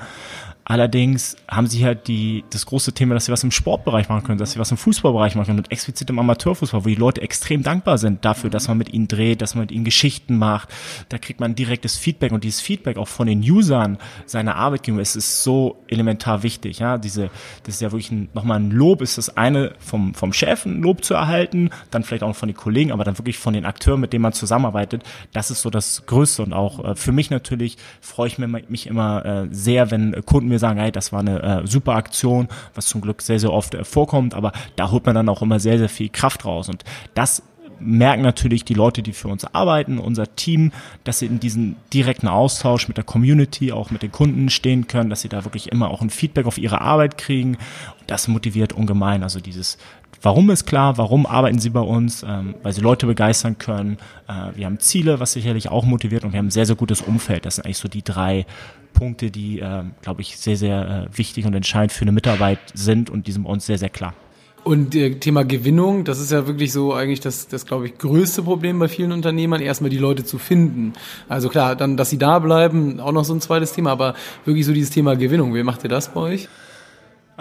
Allerdings 0.65 1.37
haben 1.49 1.67
sie 1.67 1.85
halt 1.85 2.07
die, 2.07 2.45
das 2.51 2.67
große 2.67 2.93
Thema, 2.93 3.15
dass 3.15 3.25
sie 3.25 3.33
was 3.33 3.43
im 3.43 3.51
Sportbereich 3.51 4.09
machen 4.09 4.23
können, 4.23 4.39
dass 4.39 4.53
sie 4.53 4.61
was 4.61 4.71
im 4.71 4.77
Fußballbereich 4.77 5.35
machen 5.35 5.47
können 5.47 5.59
und 5.59 5.73
explizit 5.73 6.09
im 6.09 6.19
Amateurfußball, 6.21 6.85
wo 6.85 6.89
die 6.89 6.95
Leute 6.95 7.21
extrem 7.21 7.65
dankbar 7.65 7.99
sind 7.99 8.25
dafür, 8.25 8.49
dass 8.49 8.69
man 8.69 8.79
mit 8.79 8.93
ihnen 8.93 9.09
dreht, 9.09 9.43
dass 9.43 9.57
man 9.57 9.63
mit 9.63 9.73
ihnen 9.73 9.85
Geschichten 9.85 10.39
macht. 10.39 10.69
Da 11.09 11.19
kriegt 11.19 11.41
man 11.41 11.57
direktes 11.57 11.97
Feedback 11.97 12.31
und 12.31 12.45
dieses 12.45 12.61
Feedback 12.61 12.97
auch 12.97 13.09
von 13.09 13.27
den 13.27 13.41
Usern 13.41 13.99
seiner 14.25 14.55
Arbeitgeber, 14.55 15.01
es 15.01 15.17
ist 15.17 15.43
so 15.43 15.83
elementar 15.89 16.45
wichtig. 16.45 16.79
Ja, 16.79 16.97
diese, 16.97 17.31
das 17.65 17.77
ist 17.77 17.81
ja 17.81 17.91
wirklich 17.91 18.13
ein, 18.13 18.29
nochmal 18.33 18.61
ein 18.61 18.71
Lob, 18.71 19.03
ist 19.03 19.19
das 19.19 19.37
eine 19.37 19.75
vom, 19.81 20.15
vom 20.15 20.33
Chef 20.33 20.65
ein 20.65 20.81
Lob 20.81 21.05
zu 21.05 21.15
erhalten, 21.15 21.71
dann 21.91 22.05
vielleicht 22.05 22.23
auch 22.23 22.37
von 22.37 22.49
den 22.49 22.57
Kollegen, 22.57 22.93
aber 22.93 23.03
dann 23.03 23.19
wirklich 23.19 23.37
von 23.37 23.55
den 23.55 23.65
Akteuren, 23.65 24.01
mit 24.01 24.13
denen 24.13 24.23
man 24.23 24.33
zusammenarbeitet. 24.33 25.03
Das 25.33 25.51
ist 25.51 25.63
so 25.63 25.71
das 25.71 26.07
Größte 26.07 26.45
und 26.45 26.53
auch 26.53 26.85
äh, 26.85 26.95
für 26.95 27.11
mich 27.11 27.31
natürlich 27.31 27.79
freue 28.01 28.29
ich 28.29 28.39
mich 28.39 28.87
immer 28.87 29.25
äh, 29.25 29.49
sehr, 29.51 29.91
wenn 29.91 30.25
Kunden 30.25 30.52
mir 30.53 30.59
sagen, 30.59 30.79
hey, 30.79 30.93
das 30.93 31.13
war 31.13 31.21
eine 31.21 31.43
äh, 31.43 31.67
super 31.67 31.95
Aktion, 31.95 32.49
was 32.75 32.87
zum 32.87 33.01
Glück 33.01 33.23
sehr, 33.23 33.39
sehr 33.39 33.53
oft 33.53 33.75
äh, 33.75 33.85
vorkommt, 33.85 34.35
aber 34.35 34.53
da 34.77 34.91
holt 34.91 35.07
man 35.07 35.15
dann 35.15 35.29
auch 35.29 35.43
immer 35.43 35.61
sehr, 35.61 35.79
sehr 35.79 35.89
viel 35.89 36.09
Kraft 36.09 36.45
raus 36.45 36.69
und 36.69 36.85
das 37.15 37.43
merken 37.85 38.23
natürlich 38.23 38.65
die 38.65 38.75
Leute, 38.75 39.03
die 39.03 39.13
für 39.13 39.29
uns 39.29 39.45
arbeiten, 39.45 39.99
unser 39.99 40.35
Team, 40.37 40.73
dass 41.05 41.19
sie 41.19 41.27
in 41.27 41.41
diesen 41.41 41.77
direkten 41.93 42.29
Austausch 42.29 42.89
mit 42.89 42.97
der 42.97 43.05
Community, 43.05 43.73
auch 43.73 43.91
mit 43.91 44.03
den 44.03 44.13
Kunden 44.13 44.51
stehen 44.51 44.87
können, 44.87 45.11
dass 45.11 45.23
sie 45.23 45.29
da 45.29 45.45
wirklich 45.45 45.71
immer 45.73 45.91
auch 45.91 46.01
ein 46.01 46.11
Feedback 46.11 46.47
auf 46.47 46.59
ihre 46.59 46.81
Arbeit 46.81 47.19
kriegen. 47.19 47.59
Das 48.07 48.29
motiviert 48.29 48.73
ungemein. 48.73 49.23
Also 49.23 49.41
dieses 49.41 49.79
Warum 50.23 50.51
ist 50.51 50.67
klar, 50.67 50.99
warum 50.99 51.27
arbeiten 51.27 51.59
sie 51.59 51.71
bei 51.71 51.81
uns? 51.81 52.23
Ähm, 52.23 52.55
weil 52.63 52.73
sie 52.73 52.81
Leute 52.81 53.07
begeistern 53.07 53.59
können. 53.59 53.99
Äh, 54.29 54.57
wir 54.57 54.67
haben 54.67 54.79
Ziele, 54.79 55.19
was 55.19 55.33
sicherlich 55.33 55.69
auch 55.69 55.85
motiviert 55.85 56.25
und 56.25 56.33
wir 56.33 56.39
haben 56.39 56.47
ein 56.47 56.53
sehr, 56.53 56.67
sehr 56.67 56.77
gutes 56.77 57.03
Umfeld. 57.03 57.45
Das 57.45 57.57
sind 57.57 57.65
eigentlich 57.65 57.79
so 57.79 57.89
die 57.89 58.03
drei 58.03 58.47
Punkte, 58.93 59.33
die, 59.33 59.59
äh, 59.59 59.83
glaube 60.01 60.21
ich, 60.21 60.37
sehr, 60.39 60.57
sehr 60.57 61.09
äh, 61.13 61.19
wichtig 61.19 61.45
und 61.45 61.55
entscheidend 61.55 61.91
für 61.91 62.03
eine 62.03 62.13
Mitarbeit 62.13 62.61
sind 62.73 63.11
und 63.11 63.27
die 63.27 63.33
sind 63.33 63.45
bei 63.45 63.51
uns 63.51 63.67
sehr, 63.67 63.79
sehr 63.79 63.89
klar. 63.91 64.15
Und 64.63 64.95
äh, 64.95 65.17
Thema 65.17 65.45
Gewinnung, 65.45 66.05
das 66.05 66.21
ist 66.21 66.31
ja 66.31 66.47
wirklich 66.47 66.73
so 66.73 66.95
eigentlich 66.95 67.19
das, 67.19 67.49
das 67.49 67.67
glaube 67.67 67.87
ich, 67.87 67.99
größte 67.99 68.45
Problem 68.45 68.79
bei 68.79 68.87
vielen 68.87 69.11
Unternehmern, 69.11 69.61
erstmal 69.61 69.91
die 69.91 69.99
Leute 69.99 70.25
zu 70.25 70.39
finden. 70.39 70.93
Also 71.29 71.49
klar, 71.49 71.75
dann, 71.75 71.97
dass 71.97 72.11
sie 72.11 72.19
da 72.19 72.39
bleiben, 72.39 73.01
auch 73.01 73.11
noch 73.11 73.25
so 73.25 73.35
ein 73.35 73.41
zweites 73.41 73.73
Thema, 73.73 73.91
aber 73.91 74.15
wirklich 74.45 74.65
so 74.65 74.73
dieses 74.73 74.91
Thema 74.91 75.17
Gewinnung. 75.17 75.53
Wie 75.53 75.65
macht 75.65 75.83
ihr 75.83 75.91
das 75.91 76.15
bei 76.15 76.21
euch? 76.21 76.49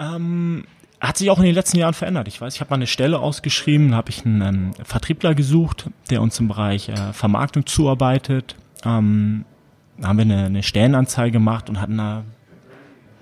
Ähm, 0.00 0.64
hat 1.02 1.18
sich 1.18 1.30
auch 1.30 1.38
in 1.38 1.44
den 1.44 1.54
letzten 1.54 1.78
Jahren 1.78 1.94
verändert. 1.94 2.28
Ich 2.28 2.40
weiß, 2.40 2.54
ich 2.54 2.60
habe 2.60 2.70
mal 2.70 2.76
eine 2.76 2.86
Stelle 2.86 3.18
ausgeschrieben, 3.18 3.94
habe 3.94 4.10
ich 4.10 4.24
einen 4.24 4.40
ähm, 4.40 4.70
Vertriebler 4.84 5.34
gesucht, 5.34 5.90
der 6.10 6.22
uns 6.22 6.38
im 6.38 6.46
Bereich 6.46 6.88
äh, 6.88 7.12
Vermarktung 7.12 7.66
zuarbeitet. 7.66 8.54
Ähm, 8.84 9.44
da 9.98 10.08
haben 10.08 10.18
wir 10.18 10.24
eine, 10.24 10.46
eine 10.46 10.62
Stellenanzeige 10.62 11.32
gemacht 11.32 11.68
und 11.68 11.80
hatten 11.80 11.98
da 11.98 12.22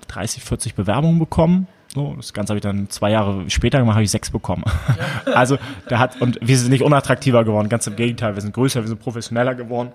30, 0.09 0.43
40 0.43 0.75
Bewerbungen 0.75 1.17
bekommen. 1.17 1.67
So, 1.93 2.13
das 2.15 2.33
Ganze 2.33 2.51
habe 2.51 2.59
ich 2.59 2.63
dann 2.63 2.89
zwei 2.89 3.11
Jahre 3.11 3.49
später 3.49 3.79
gemacht, 3.79 3.95
habe 3.95 4.03
ich 4.03 4.11
sechs 4.11 4.29
bekommen. 4.29 4.63
Ja. 5.25 5.33
Also 5.33 5.57
der 5.89 5.99
hat, 5.99 6.21
und 6.21 6.37
wir 6.41 6.57
sind 6.57 6.71
nicht 6.71 6.83
unattraktiver 6.83 7.43
geworden, 7.43 7.67
ganz 7.67 7.87
im 7.87 7.95
Gegenteil, 7.95 8.35
wir 8.35 8.41
sind 8.41 8.53
größer, 8.53 8.81
wir 8.81 8.87
sind 8.87 8.99
professioneller 8.99 9.55
geworden. 9.55 9.91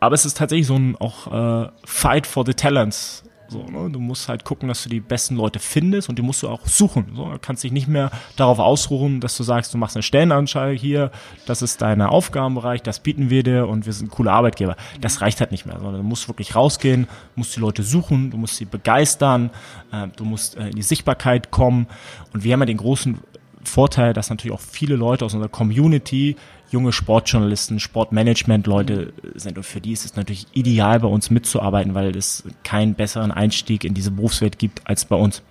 Aber 0.00 0.14
es 0.14 0.24
ist 0.24 0.36
tatsächlich 0.36 0.66
so 0.66 0.76
ein 0.76 0.96
auch 0.96 1.64
äh, 1.64 1.68
Fight 1.84 2.26
for 2.26 2.44
the 2.44 2.54
Talents 2.54 3.24
so, 3.54 3.62
ne? 3.70 3.88
Du 3.90 4.00
musst 4.00 4.28
halt 4.28 4.44
gucken, 4.44 4.68
dass 4.68 4.82
du 4.82 4.88
die 4.88 5.00
besten 5.00 5.36
Leute 5.36 5.60
findest 5.60 6.08
und 6.08 6.18
die 6.18 6.22
musst 6.22 6.42
du 6.42 6.48
auch 6.48 6.66
suchen. 6.66 7.12
So, 7.14 7.30
du 7.30 7.38
kannst 7.38 7.62
dich 7.62 7.70
nicht 7.70 7.86
mehr 7.86 8.10
darauf 8.36 8.58
ausruhen, 8.58 9.20
dass 9.20 9.36
du 9.36 9.44
sagst, 9.44 9.72
du 9.72 9.78
machst 9.78 9.96
eine 9.96 10.02
Stellenanzeige 10.02 10.78
hier, 10.78 11.10
das 11.46 11.62
ist 11.62 11.80
dein 11.80 12.02
Aufgabenbereich, 12.02 12.82
das 12.82 12.98
bieten 12.98 13.30
wir 13.30 13.44
dir 13.44 13.68
und 13.68 13.86
wir 13.86 13.92
sind 13.92 14.10
coole 14.10 14.32
Arbeitgeber. 14.32 14.76
Das 15.00 15.20
reicht 15.20 15.40
halt 15.40 15.52
nicht 15.52 15.66
mehr, 15.66 15.76
sondern 15.76 16.02
du 16.02 16.08
musst 16.08 16.28
wirklich 16.28 16.56
rausgehen, 16.56 17.06
musst 17.36 17.54
die 17.54 17.60
Leute 17.60 17.84
suchen, 17.84 18.30
du 18.30 18.36
musst 18.36 18.56
sie 18.56 18.64
begeistern, 18.64 19.50
äh, 19.92 20.08
du 20.16 20.24
musst 20.24 20.56
äh, 20.56 20.68
in 20.68 20.76
die 20.76 20.82
Sichtbarkeit 20.82 21.52
kommen. 21.52 21.86
Und 22.32 22.42
wir 22.42 22.52
haben 22.52 22.60
ja 22.60 22.66
den 22.66 22.78
großen 22.78 23.20
Vorteil, 23.66 24.12
dass 24.12 24.30
natürlich 24.30 24.54
auch 24.54 24.60
viele 24.60 24.96
Leute 24.96 25.24
aus 25.24 25.34
unserer 25.34 25.50
Community 25.50 26.36
junge 26.70 26.92
Sportjournalisten, 26.92 27.80
Sportmanagement-Leute 27.80 29.12
sind. 29.34 29.56
Und 29.56 29.64
für 29.64 29.80
die 29.80 29.92
ist 29.92 30.04
es 30.04 30.16
natürlich 30.16 30.46
ideal, 30.52 31.00
bei 31.00 31.08
uns 31.08 31.30
mitzuarbeiten, 31.30 31.94
weil 31.94 32.16
es 32.16 32.44
keinen 32.64 32.94
besseren 32.94 33.30
Einstieg 33.30 33.84
in 33.84 33.94
diese 33.94 34.10
Berufswelt 34.10 34.58
gibt 34.58 34.86
als 34.86 35.04
bei 35.04 35.16
uns. 35.16 35.42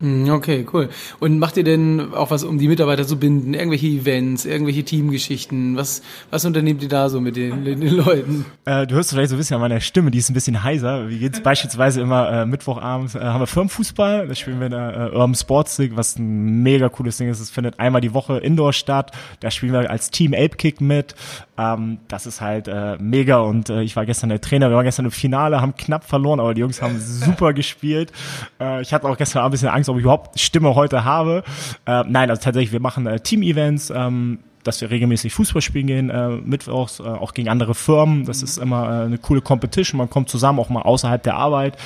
Hm, 0.00 0.30
okay, 0.30 0.66
cool. 0.72 0.88
Und 1.18 1.38
macht 1.38 1.58
ihr 1.58 1.64
denn 1.64 2.14
auch 2.14 2.30
was, 2.30 2.42
um 2.42 2.58
die 2.58 2.68
Mitarbeiter 2.68 3.06
zu 3.06 3.18
binden? 3.18 3.52
Irgendwelche 3.52 3.86
Events, 3.86 4.46
irgendwelche 4.46 4.82
Teamgeschichten? 4.82 5.76
Was, 5.76 6.00
was 6.30 6.46
unternehmt 6.46 6.82
ihr 6.82 6.88
da 6.88 7.10
so 7.10 7.20
mit 7.20 7.36
den, 7.36 7.66
den 7.66 7.82
Leuten? 7.82 8.46
Äh, 8.64 8.86
du 8.86 8.94
hörst 8.94 9.10
vielleicht 9.10 9.28
so 9.28 9.36
ein 9.36 9.38
bisschen 9.38 9.56
an 9.56 9.60
meiner 9.60 9.80
Stimme, 9.80 10.10
die 10.10 10.16
ist 10.16 10.30
ein 10.30 10.34
bisschen 10.34 10.64
heiser. 10.64 11.10
Wie 11.10 11.18
geht's 11.18 11.42
beispielsweise 11.42 12.00
immer 12.00 12.32
äh, 12.32 12.46
Mittwochabend 12.46 13.14
äh, 13.14 13.18
haben 13.18 13.40
wir 13.40 13.46
Firmenfußball, 13.46 14.26
da 14.26 14.34
spielen 14.34 14.58
wir 14.58 14.66
in 14.66 14.72
der 14.72 15.10
äh, 15.12 15.16
Urban 15.16 15.34
Sports 15.34 15.76
League, 15.76 15.92
was 15.96 16.18
ein 16.18 16.62
mega 16.62 16.88
cooles 16.88 17.18
Ding 17.18 17.28
ist. 17.28 17.38
Es 17.38 17.50
findet 17.50 17.78
einmal 17.78 18.00
die 18.00 18.14
Woche 18.14 18.38
Indoor 18.38 18.72
statt. 18.72 19.12
Da 19.40 19.50
spielen 19.50 19.74
wir 19.74 19.90
als 19.90 20.10
Team 20.10 20.32
Ape 20.32 20.56
Kick 20.56 20.80
mit. 20.80 21.14
Ähm, 21.58 21.98
das 22.08 22.24
ist 22.24 22.40
halt 22.40 22.68
äh, 22.68 22.96
mega 22.98 23.40
und 23.40 23.68
äh, 23.68 23.82
ich 23.82 23.96
war 23.96 24.06
gestern 24.06 24.30
der 24.30 24.40
Trainer, 24.40 24.70
wir 24.70 24.76
waren 24.76 24.84
gestern 24.84 25.04
im 25.04 25.10
Finale, 25.10 25.60
haben 25.60 25.76
knapp 25.76 26.04
verloren, 26.04 26.40
aber 26.40 26.54
die 26.54 26.62
Jungs 26.62 26.80
haben 26.80 26.98
super 27.00 27.52
gespielt. 27.52 28.12
Äh, 28.58 28.80
ich 28.80 28.94
hatte 28.94 29.06
auch 29.06 29.18
gestern 29.18 29.44
ein 29.44 29.50
bisschen 29.50 29.68
Angst, 29.68 29.89
ob 29.90 29.98
ich 29.98 30.02
überhaupt 30.02 30.38
Stimme 30.38 30.74
heute 30.74 31.04
habe. 31.04 31.42
Äh, 31.86 32.04
nein, 32.08 32.30
also 32.30 32.42
tatsächlich, 32.42 32.72
wir 32.72 32.80
machen 32.80 33.06
äh, 33.06 33.20
Team-Events, 33.20 33.90
ähm, 33.90 34.38
dass 34.62 34.80
wir 34.80 34.90
regelmäßig 34.90 35.32
Fußball 35.32 35.62
spielen 35.62 35.86
gehen, 35.86 36.10
äh, 36.10 36.28
mittwochs, 36.28 37.00
äh, 37.00 37.04
auch 37.04 37.32
gegen 37.32 37.48
andere 37.48 37.74
Firmen. 37.74 38.26
Das 38.26 38.42
ist 38.42 38.58
immer 38.58 38.84
äh, 38.84 39.04
eine 39.04 39.18
coole 39.18 39.40
Competition. 39.40 39.98
Man 39.98 40.10
kommt 40.10 40.28
zusammen, 40.28 40.58
auch 40.58 40.68
mal 40.68 40.82
außerhalb 40.82 41.22
der 41.22 41.36
Arbeit. 41.36 41.78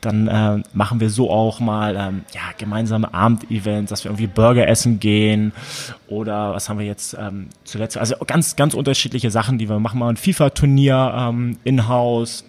Dann 0.00 0.28
äh, 0.28 0.62
machen 0.74 1.00
wir 1.00 1.10
so 1.10 1.30
auch 1.30 1.60
mal 1.60 1.96
ähm, 1.96 2.24
ja, 2.34 2.42
gemeinsame 2.56 3.12
Abendevents, 3.14 3.90
dass 3.90 4.04
wir 4.04 4.10
irgendwie 4.10 4.26
Burger 4.26 4.68
essen 4.68 5.00
gehen 5.00 5.52
oder 6.06 6.52
was 6.52 6.68
haben 6.68 6.78
wir 6.78 6.86
jetzt 6.86 7.16
ähm, 7.18 7.48
zuletzt? 7.64 7.96
Also 7.96 8.14
ganz, 8.26 8.56
ganz 8.56 8.74
unterschiedliche 8.74 9.30
Sachen, 9.30 9.58
die 9.58 9.68
wir 9.68 9.78
machen. 9.80 9.98
Mal 9.98 10.10
ein 10.10 10.16
FIFA-Turnier 10.16 11.14
ähm, 11.16 11.58
in-house 11.64 12.44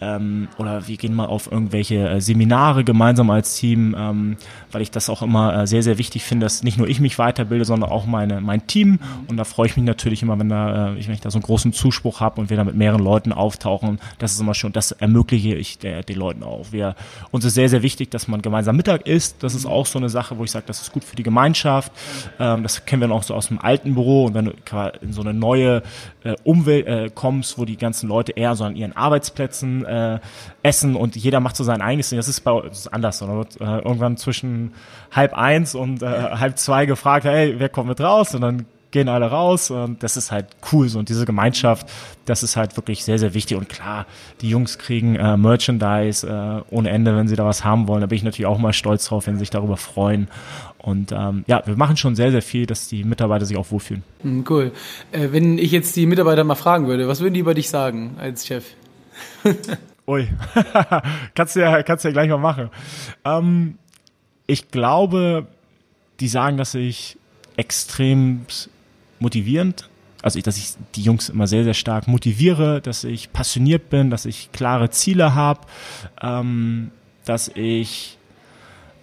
ähm, 0.00 0.48
oder 0.58 0.86
wir 0.86 0.96
gehen 0.96 1.14
mal 1.14 1.26
auf 1.26 1.50
irgendwelche 1.50 2.08
äh, 2.08 2.20
Seminare 2.20 2.84
gemeinsam 2.84 3.30
als 3.30 3.56
Team, 3.56 3.96
ähm, 3.98 4.36
weil 4.70 4.82
ich 4.82 4.90
das 4.90 5.10
auch 5.10 5.22
immer 5.22 5.62
äh, 5.62 5.66
sehr, 5.66 5.82
sehr 5.82 5.98
wichtig 5.98 6.22
finde, 6.22 6.46
dass 6.46 6.62
nicht 6.62 6.78
nur 6.78 6.88
ich 6.88 7.00
mich 7.00 7.18
weiterbilde, 7.18 7.64
sondern 7.64 7.90
auch 7.90 8.06
meine, 8.06 8.40
mein 8.40 8.66
Team. 8.66 9.00
Und 9.26 9.36
da 9.36 9.44
freue 9.44 9.66
ich 9.66 9.76
mich 9.76 9.84
natürlich 9.84 10.22
immer, 10.22 10.38
wenn, 10.38 10.48
da, 10.48 10.92
äh, 10.92 11.06
wenn 11.06 11.14
ich 11.14 11.20
da 11.20 11.30
so 11.30 11.38
einen 11.38 11.44
großen 11.44 11.72
Zuspruch 11.72 12.20
habe 12.20 12.40
und 12.40 12.50
wir 12.50 12.56
da 12.56 12.64
mit 12.64 12.76
mehreren 12.76 13.02
Leuten 13.02 13.32
auftauchen. 13.32 13.98
Das 14.18 14.32
ist 14.32 14.40
immer 14.40 14.54
schon, 14.54 14.72
das 14.72 14.92
ermögliche 14.92 15.54
ich 15.54 15.78
der, 15.78 16.02
den 16.02 16.16
Leuten 16.16 16.44
auch. 16.44 16.66
Wir, 16.70 16.94
uns 17.30 17.44
ist 17.44 17.54
sehr, 17.54 17.68
sehr 17.68 17.82
wichtig, 17.82 18.10
dass 18.10 18.28
man 18.28 18.40
gemeinsam 18.40 18.76
Mittag 18.76 19.06
isst. 19.06 19.42
Das 19.42 19.54
ist 19.54 19.66
auch 19.66 19.86
so 19.86 19.98
eine 19.98 20.08
Sache, 20.08 20.38
wo 20.38 20.44
ich 20.44 20.50
sage, 20.50 20.64
das 20.66 20.80
ist 20.80 20.92
gut 20.92 21.02
für 21.02 21.16
die 21.16 21.22
Gemeinschaft. 21.24 21.92
Ähm, 22.38 22.62
das 22.62 22.84
kennen 22.84 23.00
wir 23.00 23.08
noch 23.08 23.24
so 23.24 23.34
aus 23.34 23.48
dem 23.48 23.58
alten 23.58 23.94
Büro. 23.94 24.26
Und 24.26 24.34
wenn 24.34 24.44
du 24.44 24.52
in 25.00 25.12
so 25.12 25.22
eine 25.22 25.34
neue 25.34 25.82
äh, 26.22 26.34
Umwelt 26.44 26.86
äh, 26.86 27.10
kommst, 27.12 27.58
wo 27.58 27.64
die 27.64 27.76
ganzen 27.76 28.08
Leute 28.08 28.32
eher 28.32 28.54
so 28.54 28.64
an 28.64 28.76
ihren 28.76 28.94
Arbeitsplätzen 28.96 29.87
äh, 29.88 30.20
essen 30.62 30.96
und 30.96 31.16
jeder 31.16 31.40
macht 31.40 31.56
so 31.56 31.64
sein 31.64 31.80
eigenes 31.80 32.10
Ding. 32.10 32.18
Das 32.18 32.28
ist 32.28 32.40
bei 32.40 32.52
uns 32.52 32.88
anders. 32.88 33.22
Oder 33.22 33.46
äh, 33.60 33.82
irgendwann 33.82 34.16
zwischen 34.16 34.74
halb 35.10 35.34
eins 35.34 35.74
und 35.74 36.02
äh, 36.02 36.06
halb 36.06 36.58
zwei 36.58 36.86
gefragt, 36.86 37.24
hey, 37.24 37.54
wer 37.58 37.68
kommt 37.68 37.88
mit 37.88 38.00
raus? 38.00 38.34
Und 38.34 38.42
dann 38.42 38.66
gehen 38.90 39.08
alle 39.08 39.26
raus 39.26 39.70
und 39.70 40.02
das 40.02 40.16
ist 40.16 40.32
halt 40.32 40.46
cool 40.72 40.88
so 40.88 40.98
und 40.98 41.08
diese 41.08 41.26
Gemeinschaft, 41.26 41.88
das 42.24 42.42
ist 42.42 42.56
halt 42.56 42.76
wirklich 42.76 43.04
sehr 43.04 43.18
sehr 43.18 43.34
wichtig 43.34 43.56
und 43.56 43.68
klar, 43.68 44.06
die 44.40 44.48
Jungs 44.48 44.78
kriegen 44.78 45.16
äh, 45.16 45.36
Merchandise 45.36 46.26
äh, 46.26 46.74
ohne 46.74 46.90
Ende, 46.90 47.16
wenn 47.16 47.28
sie 47.28 47.36
da 47.36 47.44
was 47.44 47.64
haben 47.64 47.88
wollen. 47.88 48.00
Da 48.00 48.06
bin 48.06 48.16
ich 48.16 48.24
natürlich 48.24 48.46
auch 48.46 48.58
mal 48.58 48.72
stolz 48.72 49.06
drauf, 49.06 49.26
wenn 49.26 49.34
sie 49.34 49.40
sich 49.40 49.50
darüber 49.50 49.76
freuen 49.76 50.28
und 50.78 51.12
ähm, 51.12 51.44
ja, 51.46 51.62
wir 51.66 51.76
machen 51.76 51.96
schon 51.96 52.16
sehr 52.16 52.30
sehr 52.30 52.42
viel, 52.42 52.66
dass 52.66 52.88
die 52.88 53.04
Mitarbeiter 53.04 53.44
sich 53.44 53.56
auch 53.56 53.70
wohlfühlen. 53.70 54.02
Hm, 54.22 54.44
cool. 54.48 54.72
Äh, 55.12 55.28
wenn 55.32 55.58
ich 55.58 55.70
jetzt 55.70 55.94
die 55.96 56.06
Mitarbeiter 56.06 56.44
mal 56.44 56.54
fragen 56.54 56.86
würde, 56.86 57.08
was 57.08 57.20
würden 57.20 57.34
die 57.34 57.40
über 57.40 57.54
dich 57.54 57.68
sagen 57.68 58.16
als 58.18 58.46
Chef? 58.46 58.64
Ui, 60.06 60.28
kannst 61.34 61.56
du 61.56 61.60
ja, 61.60 61.82
kannst 61.82 62.04
ja 62.04 62.10
gleich 62.10 62.30
mal 62.30 62.38
machen. 62.38 62.70
Ähm, 63.24 63.78
ich 64.46 64.70
glaube, 64.70 65.46
die 66.20 66.28
sagen, 66.28 66.56
dass 66.56 66.74
ich 66.74 67.18
extrem 67.56 68.46
motivierend, 69.20 69.90
also 70.22 70.38
ich, 70.38 70.44
dass 70.44 70.56
ich 70.56 70.72
die 70.94 71.02
Jungs 71.02 71.28
immer 71.28 71.46
sehr, 71.46 71.64
sehr 71.64 71.74
stark 71.74 72.08
motiviere, 72.08 72.80
dass 72.80 73.04
ich 73.04 73.32
passioniert 73.32 73.90
bin, 73.90 74.10
dass 74.10 74.24
ich 74.24 74.50
klare 74.52 74.90
Ziele 74.90 75.34
habe, 75.34 75.60
ähm, 76.22 76.90
dass 77.24 77.48
ich 77.48 78.18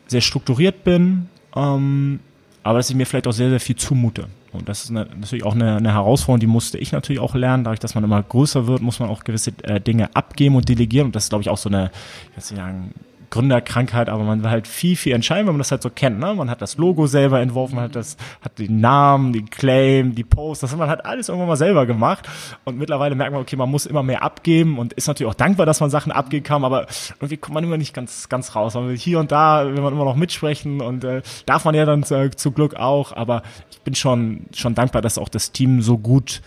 sehr 0.07 0.21
strukturiert 0.21 0.83
bin, 0.83 1.29
ähm, 1.55 2.19
aber 2.63 2.79
dass 2.79 2.89
ich 2.89 2.95
mir 2.95 3.05
vielleicht 3.05 3.27
auch 3.27 3.31
sehr, 3.31 3.49
sehr 3.49 3.59
viel 3.59 3.75
zumute. 3.75 4.27
Und 4.55 4.69
das 4.69 4.83
ist 4.83 4.91
eine, 4.91 5.07
natürlich 5.19 5.43
auch 5.43 5.55
eine, 5.55 5.77
eine, 5.77 5.93
Herausforderung, 5.93 6.39
die 6.39 6.47
musste 6.47 6.77
ich 6.77 6.91
natürlich 6.91 7.19
auch 7.19 7.35
lernen. 7.35 7.63
Dadurch, 7.63 7.79
dass 7.79 7.95
man 7.95 8.03
immer 8.03 8.21
größer 8.21 8.67
wird, 8.67 8.81
muss 8.81 8.99
man 8.99 9.09
auch 9.09 9.23
gewisse 9.23 9.53
äh, 9.63 9.79
Dinge 9.79 10.15
abgeben 10.15 10.55
und 10.55 10.67
delegieren. 10.67 11.07
Und 11.07 11.15
das 11.15 11.25
ist, 11.25 11.29
glaube 11.29 11.41
ich, 11.41 11.49
auch 11.49 11.57
so 11.57 11.69
eine, 11.69 11.91
ich 12.31 12.37
weiß 12.37 12.51
nicht 12.51 12.59
sagen, 12.59 12.93
Gründerkrankheit, 13.35 14.07
aber 14.07 14.23
man 14.23 14.43
will 14.43 14.49
halt 14.49 14.65
viel, 14.65 14.95
viel 14.95 15.13
entscheiden, 15.13 15.45
wenn 15.45 15.55
man 15.55 15.59
das 15.59 15.69
halt 15.69 15.81
so 15.81 15.89
kennt. 15.89 16.19
Ne? 16.19 16.33
Man 16.33 16.49
hat 16.49 16.61
das 16.61 16.77
Logo 16.77 17.05
selber 17.05 17.41
entworfen, 17.41 17.75
man 17.75 17.83
hat 17.83 17.95
das, 17.97 18.15
hat 18.41 18.57
den 18.59 18.79
Namen, 18.79 19.33
den 19.33 19.49
Claim, 19.49 20.15
die 20.15 20.23
Post, 20.23 20.63
das 20.63 20.71
hat 20.71 20.79
man 20.79 20.87
halt 20.87 21.05
alles 21.05 21.27
irgendwann 21.27 21.49
mal 21.49 21.57
selber 21.57 21.85
gemacht. 21.85 22.29
Und 22.63 22.77
mittlerweile 22.77 23.13
merkt 23.13 23.33
man, 23.33 23.41
okay, 23.41 23.57
man 23.57 23.69
muss 23.69 23.85
immer 23.85 24.03
mehr 24.03 24.23
abgeben 24.23 24.79
und 24.79 24.93
ist 24.93 25.07
natürlich 25.07 25.29
auch 25.29 25.35
dankbar, 25.35 25.65
dass 25.65 25.81
man 25.81 25.89
Sachen 25.89 26.13
abgeben 26.13 26.45
kann, 26.45 26.63
aber 26.63 26.87
irgendwie 27.17 27.35
kommt 27.35 27.55
man 27.55 27.65
immer 27.65 27.77
nicht 27.77 27.93
ganz, 27.93 28.29
ganz 28.29 28.55
raus. 28.55 28.73
Man 28.73 28.87
will 28.87 28.97
hier 28.97 29.19
und 29.19 29.33
da 29.33 29.65
will 29.65 29.81
man 29.81 29.91
immer 29.91 30.05
noch 30.05 30.15
mitsprechen 30.15 30.79
und 30.79 31.03
äh, 31.03 31.21
darf 31.45 31.65
man 31.65 31.75
ja 31.75 31.83
dann 31.83 32.03
äh, 32.03 32.31
zu 32.31 32.53
Glück 32.53 32.75
auch, 32.75 33.11
aber 33.11 33.43
ich 33.69 33.81
bin 33.81 33.95
schon, 33.95 34.45
schon 34.53 34.75
dankbar, 34.75 35.01
dass 35.01 35.17
auch 35.17 35.29
das 35.29 35.51
Team 35.51 35.81
so 35.81 35.97
gut 35.97 36.41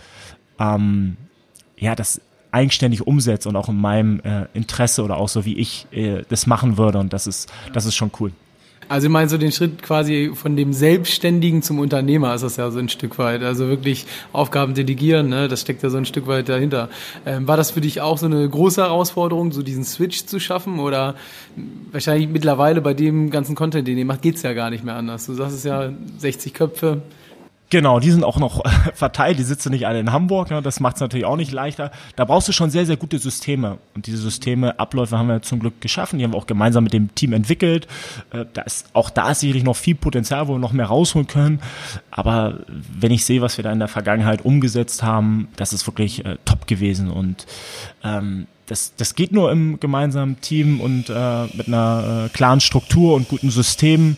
ähm, 0.59 1.17
ja, 1.77 1.95
das 1.95 2.19
eigenständig 2.51 3.05
umsetze 3.05 3.49
und 3.49 3.55
auch 3.55 3.69
in 3.69 3.79
meinem 3.79 4.19
äh, 4.21 4.45
Interesse 4.53 5.03
oder 5.03 5.17
auch 5.17 5.29
so 5.29 5.45
wie 5.45 5.57
ich 5.57 5.87
äh, 5.91 6.23
das 6.29 6.47
machen 6.47 6.77
würde 6.77 6.99
und 6.99 7.13
das 7.13 7.27
ist 7.27 7.51
das 7.73 7.85
ist 7.85 7.95
schon 7.95 8.11
cool. 8.19 8.31
Also 8.89 9.05
ich 9.05 9.13
meine 9.13 9.29
so 9.29 9.37
den 9.37 9.51
Schritt 9.51 9.83
quasi 9.83 10.31
von 10.33 10.55
dem 10.55 10.73
Selbstständigen 10.73 11.61
zum 11.61 11.77
Unternehmer 11.77 12.33
ist 12.33 12.41
das 12.41 12.57
ja 12.57 12.71
so 12.71 12.79
ein 12.79 12.89
Stück 12.89 13.19
weit. 13.19 13.43
Also 13.43 13.67
wirklich 13.67 14.07
Aufgaben 14.33 14.73
delegieren, 14.73 15.29
ne? 15.29 15.47
das 15.47 15.61
steckt 15.61 15.83
ja 15.83 15.91
so 15.91 15.97
ein 15.97 16.05
Stück 16.05 16.25
weit 16.25 16.49
dahinter. 16.49 16.89
Ähm, 17.23 17.47
war 17.47 17.55
das 17.55 17.69
für 17.69 17.81
dich 17.81 18.01
auch 18.01 18.17
so 18.17 18.25
eine 18.25 18.49
große 18.49 18.81
Herausforderung, 18.81 19.51
so 19.51 19.61
diesen 19.61 19.83
Switch 19.83 20.25
zu 20.25 20.39
schaffen? 20.39 20.79
Oder 20.79 21.13
wahrscheinlich 21.91 22.29
mittlerweile 22.29 22.81
bei 22.81 22.95
dem 22.95 23.29
ganzen 23.29 23.53
Content, 23.53 23.87
den 23.87 23.95
ihr 23.95 24.05
macht, 24.05 24.23
geht's 24.23 24.41
ja 24.41 24.53
gar 24.53 24.71
nicht 24.71 24.83
mehr 24.83 24.95
anders. 24.95 25.27
Du 25.27 25.35
sagst 25.35 25.55
es 25.55 25.63
ja, 25.63 25.91
60 26.17 26.55
Köpfe, 26.55 27.03
Genau, 27.71 27.99
die 27.99 28.09
sind 28.09 28.23
auch 28.23 28.37
noch 28.37 28.63
verteilt, 28.95 29.37
die 29.37 29.43
sitzen 29.43 29.69
nicht 29.69 29.85
alle 29.85 29.99
in 29.99 30.11
Hamburg, 30.11 30.49
ne? 30.49 30.61
das 30.61 30.79
macht 30.79 30.95
es 30.95 31.01
natürlich 31.01 31.25
auch 31.25 31.35
nicht 31.35 31.51
leichter. 31.51 31.91
Da 32.15 32.25
brauchst 32.25 32.47
du 32.47 32.51
schon 32.51 32.71
sehr, 32.71 32.87
sehr 32.87 32.97
gute 32.97 33.19
Systeme. 33.19 33.77
Und 33.93 34.07
diese 34.07 34.17
Systeme, 34.17 34.79
Abläufe 34.79 35.17
haben 35.17 35.27
wir 35.27 35.43
zum 35.43 35.59
Glück 35.59 35.79
geschaffen, 35.79 36.17
die 36.17 36.25
haben 36.25 36.33
wir 36.33 36.37
auch 36.37 36.47
gemeinsam 36.47 36.83
mit 36.83 36.93
dem 36.93 37.13
Team 37.13 37.31
entwickelt. 37.31 37.87
Äh, 38.31 38.45
da 38.53 38.63
ist, 38.63 38.89
auch 38.93 39.11
da 39.11 39.31
ist 39.31 39.41
sicherlich 39.41 39.63
noch 39.63 39.75
viel 39.75 39.93
Potenzial, 39.93 40.47
wo 40.47 40.53
wir 40.53 40.59
noch 40.59 40.73
mehr 40.73 40.87
rausholen 40.87 41.27
können. 41.27 41.61
Aber 42.09 42.59
wenn 42.67 43.11
ich 43.11 43.23
sehe, 43.23 43.41
was 43.41 43.57
wir 43.57 43.63
da 43.63 43.71
in 43.71 43.79
der 43.79 43.87
Vergangenheit 43.87 44.43
umgesetzt 44.43 45.03
haben, 45.03 45.47
das 45.55 45.71
ist 45.71 45.85
wirklich 45.85 46.25
äh, 46.25 46.37
top 46.45 46.65
gewesen. 46.65 47.11
Und 47.11 47.45
ähm, 48.03 48.47
das, 48.65 48.95
das 48.95 49.13
geht 49.13 49.31
nur 49.31 49.51
im 49.51 49.79
gemeinsamen 49.79 50.41
Team 50.41 50.81
und 50.81 51.09
äh, 51.09 51.45
mit 51.53 51.67
einer 51.67 52.25
äh, 52.25 52.29
klaren 52.29 52.61
Struktur 52.61 53.15
und 53.15 53.27
guten 53.29 53.51
Systemen. 53.51 54.17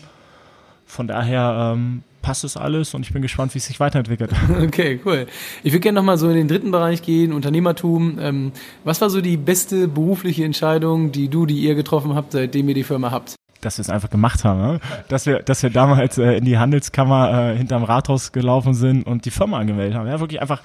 Von 0.86 1.06
daher 1.06 1.74
ähm, 1.74 2.02
passt 2.22 2.44
es 2.44 2.56
alles 2.56 2.94
und 2.94 3.02
ich 3.02 3.12
bin 3.12 3.20
gespannt, 3.20 3.54
wie 3.54 3.58
es 3.58 3.66
sich 3.66 3.80
weiterentwickelt. 3.80 4.30
Okay, 4.62 5.00
cool. 5.04 5.26
Ich 5.62 5.72
würde 5.72 5.80
gerne 5.80 5.96
nochmal 5.96 6.16
so 6.18 6.28
in 6.28 6.36
den 6.36 6.48
dritten 6.48 6.70
Bereich 6.70 7.02
gehen, 7.02 7.32
Unternehmertum. 7.32 8.18
Ähm, 8.20 8.52
was 8.84 9.00
war 9.00 9.10
so 9.10 9.20
die 9.20 9.36
beste 9.36 9.88
berufliche 9.88 10.44
Entscheidung, 10.44 11.10
die 11.10 11.28
du, 11.28 11.46
die 11.46 11.58
ihr 11.58 11.74
getroffen 11.74 12.14
habt, 12.14 12.32
seitdem 12.32 12.68
ihr 12.68 12.74
die 12.74 12.84
Firma 12.84 13.10
habt? 13.10 13.34
dass 13.60 13.78
wir 13.78 13.82
es 13.82 13.90
einfach 13.90 14.10
gemacht 14.10 14.44
haben, 14.44 14.60
ne? 14.60 14.80
dass 15.08 15.24
wir, 15.24 15.38
dass 15.38 15.62
wir 15.62 15.70
damals 15.70 16.18
äh, 16.18 16.32
in 16.38 16.44
die 16.44 16.58
Handelskammer 16.58 17.52
äh, 17.52 17.56
hinterm 17.56 17.84
Rathaus 17.84 18.32
gelaufen 18.32 18.74
sind 18.74 19.06
und 19.06 19.24
die 19.24 19.30
Firma 19.30 19.58
angemeldet 19.58 19.96
haben. 19.96 20.08
Ja, 20.08 20.18
wirklich 20.18 20.40
einfach, 20.40 20.62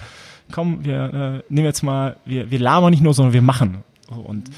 komm, 0.52 0.84
wir 0.84 1.44
äh, 1.48 1.54
nehmen 1.54 1.66
jetzt 1.66 1.84
mal, 1.84 2.18
wir, 2.26 2.50
wir 2.50 2.60
labern 2.60 2.90
nicht 2.90 3.04
nur, 3.04 3.14
sondern 3.14 3.34
wir 3.34 3.44
machen. 3.44 3.84
Und 4.10 4.50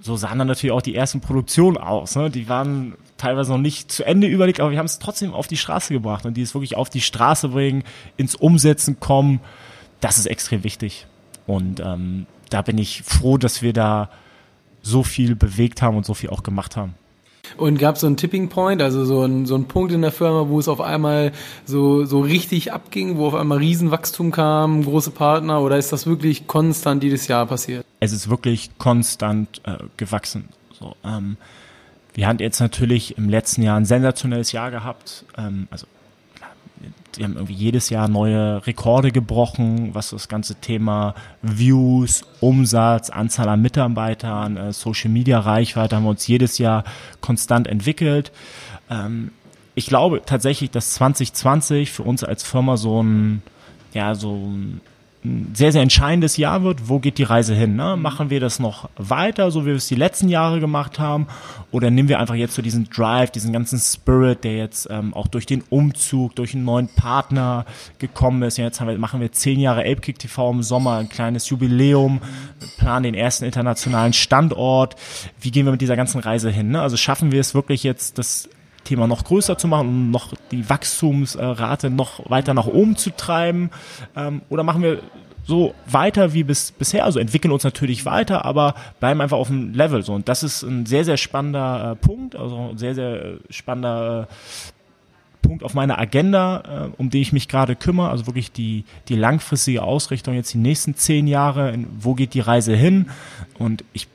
so 0.00 0.16
sahen 0.16 0.38
dann 0.38 0.48
natürlich 0.48 0.72
auch 0.72 0.82
die 0.82 0.94
ersten 0.94 1.20
Produktionen 1.20 1.76
aus. 1.76 2.16
Ne? 2.16 2.30
Die 2.30 2.48
waren 2.48 2.94
teilweise 3.16 3.52
noch 3.52 3.58
nicht 3.58 3.90
zu 3.90 4.04
Ende 4.04 4.26
überlegt, 4.26 4.60
aber 4.60 4.70
wir 4.70 4.78
haben 4.78 4.86
es 4.86 4.98
trotzdem 4.98 5.34
auf 5.34 5.48
die 5.48 5.56
Straße 5.56 5.92
gebracht 5.92 6.24
und 6.24 6.36
die 6.36 6.42
es 6.42 6.54
wirklich 6.54 6.76
auf 6.76 6.88
die 6.88 7.00
Straße 7.00 7.48
bringen, 7.48 7.82
ins 8.16 8.34
Umsetzen 8.34 9.00
kommen, 9.00 9.40
das 10.00 10.18
ist 10.18 10.26
extrem 10.26 10.62
wichtig. 10.62 11.06
Und 11.46 11.80
ähm, 11.80 12.26
da 12.50 12.62
bin 12.62 12.78
ich 12.78 13.02
froh, 13.02 13.36
dass 13.36 13.62
wir 13.62 13.72
da 13.72 14.10
so 14.82 15.02
viel 15.02 15.34
bewegt 15.34 15.82
haben 15.82 15.96
und 15.96 16.06
so 16.06 16.14
viel 16.14 16.30
auch 16.30 16.42
gemacht 16.42 16.76
haben. 16.76 16.94
Und 17.56 17.78
gab 17.78 17.94
es 17.94 18.02
so 18.02 18.06
einen 18.06 18.16
Tipping 18.16 18.48
Point, 18.48 18.82
also 18.82 19.04
so 19.04 19.24
ein, 19.24 19.46
so 19.46 19.58
Punkt 19.58 19.92
in 19.92 20.02
der 20.02 20.12
Firma, 20.12 20.48
wo 20.48 20.58
es 20.58 20.68
auf 20.68 20.80
einmal 20.80 21.32
so, 21.64 22.04
so 22.04 22.20
richtig 22.20 22.72
abging, 22.72 23.16
wo 23.16 23.26
auf 23.26 23.34
einmal 23.34 23.58
Riesenwachstum 23.58 24.30
kam, 24.30 24.84
große 24.84 25.10
Partner, 25.10 25.60
oder 25.60 25.78
ist 25.78 25.92
das 25.92 26.06
wirklich 26.06 26.46
konstant 26.46 27.02
jedes 27.02 27.28
Jahr 27.28 27.46
passiert? 27.46 27.84
Es 28.00 28.12
ist 28.12 28.28
wirklich 28.28 28.70
konstant 28.78 29.60
äh, 29.64 29.76
gewachsen. 29.96 30.48
So, 30.78 30.94
ähm, 31.04 31.36
wir 32.14 32.26
haben 32.26 32.38
jetzt 32.38 32.60
natürlich 32.60 33.16
im 33.18 33.28
letzten 33.28 33.62
Jahr 33.62 33.76
ein 33.76 33.84
sensationelles 33.84 34.52
Jahr 34.52 34.70
gehabt. 34.70 35.24
Ähm, 35.36 35.68
also 35.70 35.86
wir 37.16 37.24
haben 37.24 37.34
irgendwie 37.34 37.54
jedes 37.54 37.90
Jahr 37.90 38.08
neue 38.08 38.66
Rekorde 38.66 39.10
gebrochen, 39.12 39.94
was 39.94 40.10
das 40.10 40.28
ganze 40.28 40.56
Thema 40.56 41.14
Views, 41.42 42.22
Umsatz, 42.40 43.10
Anzahl 43.10 43.48
an 43.48 43.62
Mitarbeitern, 43.62 44.56
äh, 44.56 44.72
Social 44.72 45.10
Media 45.10 45.38
Reichweite 45.38 45.96
haben 45.96 46.04
wir 46.04 46.10
uns 46.10 46.26
jedes 46.26 46.58
Jahr 46.58 46.84
konstant 47.20 47.66
entwickelt. 47.66 48.32
Ähm, 48.90 49.32
ich 49.74 49.86
glaube 49.86 50.22
tatsächlich, 50.24 50.70
dass 50.70 50.94
2020 50.94 51.90
für 51.90 52.02
uns 52.02 52.24
als 52.24 52.42
Firma 52.42 52.76
so 52.76 53.02
ein, 53.02 53.42
ja, 53.94 54.14
so 54.14 54.34
ein 54.34 54.80
ein 55.24 55.52
sehr, 55.54 55.72
sehr 55.72 55.82
entscheidendes 55.82 56.36
Jahr 56.36 56.62
wird. 56.62 56.88
Wo 56.88 57.00
geht 57.00 57.18
die 57.18 57.24
Reise 57.24 57.54
hin? 57.54 57.74
Ne? 57.74 57.96
Machen 57.96 58.30
wir 58.30 58.38
das 58.38 58.60
noch 58.60 58.88
weiter, 58.96 59.50
so 59.50 59.62
wie 59.62 59.70
wir 59.70 59.74
es 59.74 59.88
die 59.88 59.96
letzten 59.96 60.28
Jahre 60.28 60.60
gemacht 60.60 60.98
haben? 60.98 61.26
Oder 61.72 61.90
nehmen 61.90 62.08
wir 62.08 62.20
einfach 62.20 62.36
jetzt 62.36 62.54
so 62.54 62.62
diesen 62.62 62.88
Drive, 62.88 63.32
diesen 63.32 63.52
ganzen 63.52 63.80
Spirit, 63.80 64.44
der 64.44 64.56
jetzt 64.56 64.88
ähm, 64.90 65.12
auch 65.14 65.26
durch 65.26 65.44
den 65.44 65.62
Umzug, 65.70 66.36
durch 66.36 66.54
einen 66.54 66.64
neuen 66.64 66.88
Partner 66.88 67.66
gekommen 67.98 68.42
ist. 68.42 68.58
Ja, 68.58 68.64
jetzt 68.64 68.80
wir, 68.80 68.96
machen 68.98 69.20
wir 69.20 69.32
zehn 69.32 69.58
Jahre 69.58 69.80
Apekick 69.80 70.20
TV 70.20 70.52
im 70.52 70.62
Sommer, 70.62 70.98
ein 70.98 71.08
kleines 71.08 71.48
Jubiläum, 71.48 72.20
planen 72.78 73.02
den 73.02 73.14
ersten 73.14 73.44
internationalen 73.44 74.12
Standort. 74.12 74.94
Wie 75.40 75.50
gehen 75.50 75.66
wir 75.66 75.72
mit 75.72 75.80
dieser 75.80 75.96
ganzen 75.96 76.20
Reise 76.20 76.50
hin? 76.50 76.70
Ne? 76.70 76.80
Also 76.80 76.96
schaffen 76.96 77.32
wir 77.32 77.40
es 77.40 77.54
wirklich 77.54 77.82
jetzt, 77.82 78.18
das 78.18 78.48
Thema 78.88 79.06
noch 79.06 79.24
größer 79.24 79.58
zu 79.58 79.68
machen 79.68 79.88
und 79.88 80.10
noch 80.10 80.34
die 80.50 80.68
Wachstumsrate 80.68 81.90
noch 81.90 82.28
weiter 82.30 82.54
nach 82.54 82.66
oben 82.66 82.96
zu 82.96 83.10
treiben? 83.10 83.70
Ähm, 84.16 84.42
oder 84.48 84.62
machen 84.62 84.82
wir 84.82 85.00
so 85.48 85.74
weiter 85.86 86.34
wie 86.34 86.44
bis, 86.44 86.72
bisher, 86.72 87.04
also 87.04 87.18
entwickeln 87.18 87.52
uns 87.52 87.64
natürlich 87.64 88.04
weiter, 88.04 88.44
aber 88.44 88.74
bleiben 89.00 89.22
einfach 89.22 89.38
auf 89.38 89.48
dem 89.48 89.72
Level 89.72 90.02
so. 90.02 90.12
Und 90.12 90.28
das 90.28 90.42
ist 90.42 90.62
ein 90.62 90.84
sehr, 90.84 91.04
sehr 91.04 91.16
spannender 91.16 91.92
äh, 91.92 91.96
Punkt, 91.96 92.36
also 92.36 92.70
ein 92.70 92.78
sehr, 92.78 92.94
sehr 92.94 93.38
spannender 93.48 94.28
äh, 94.28 95.48
Punkt 95.48 95.64
auf 95.64 95.72
meiner 95.72 95.98
Agenda, 95.98 96.88
äh, 96.88 97.00
um 97.00 97.08
den 97.08 97.22
ich 97.22 97.32
mich 97.32 97.48
gerade 97.48 97.76
kümmere, 97.76 98.10
also 98.10 98.26
wirklich 98.26 98.52
die, 98.52 98.84
die 99.08 99.16
langfristige 99.16 99.82
Ausrichtung 99.82 100.34
jetzt 100.34 100.52
die 100.52 100.58
nächsten 100.58 100.94
zehn 100.94 101.26
Jahre, 101.26 101.78
wo 101.98 102.14
geht 102.14 102.34
die 102.34 102.40
Reise 102.40 102.76
hin? 102.76 103.06
Und 103.58 103.84
ich 103.94 104.06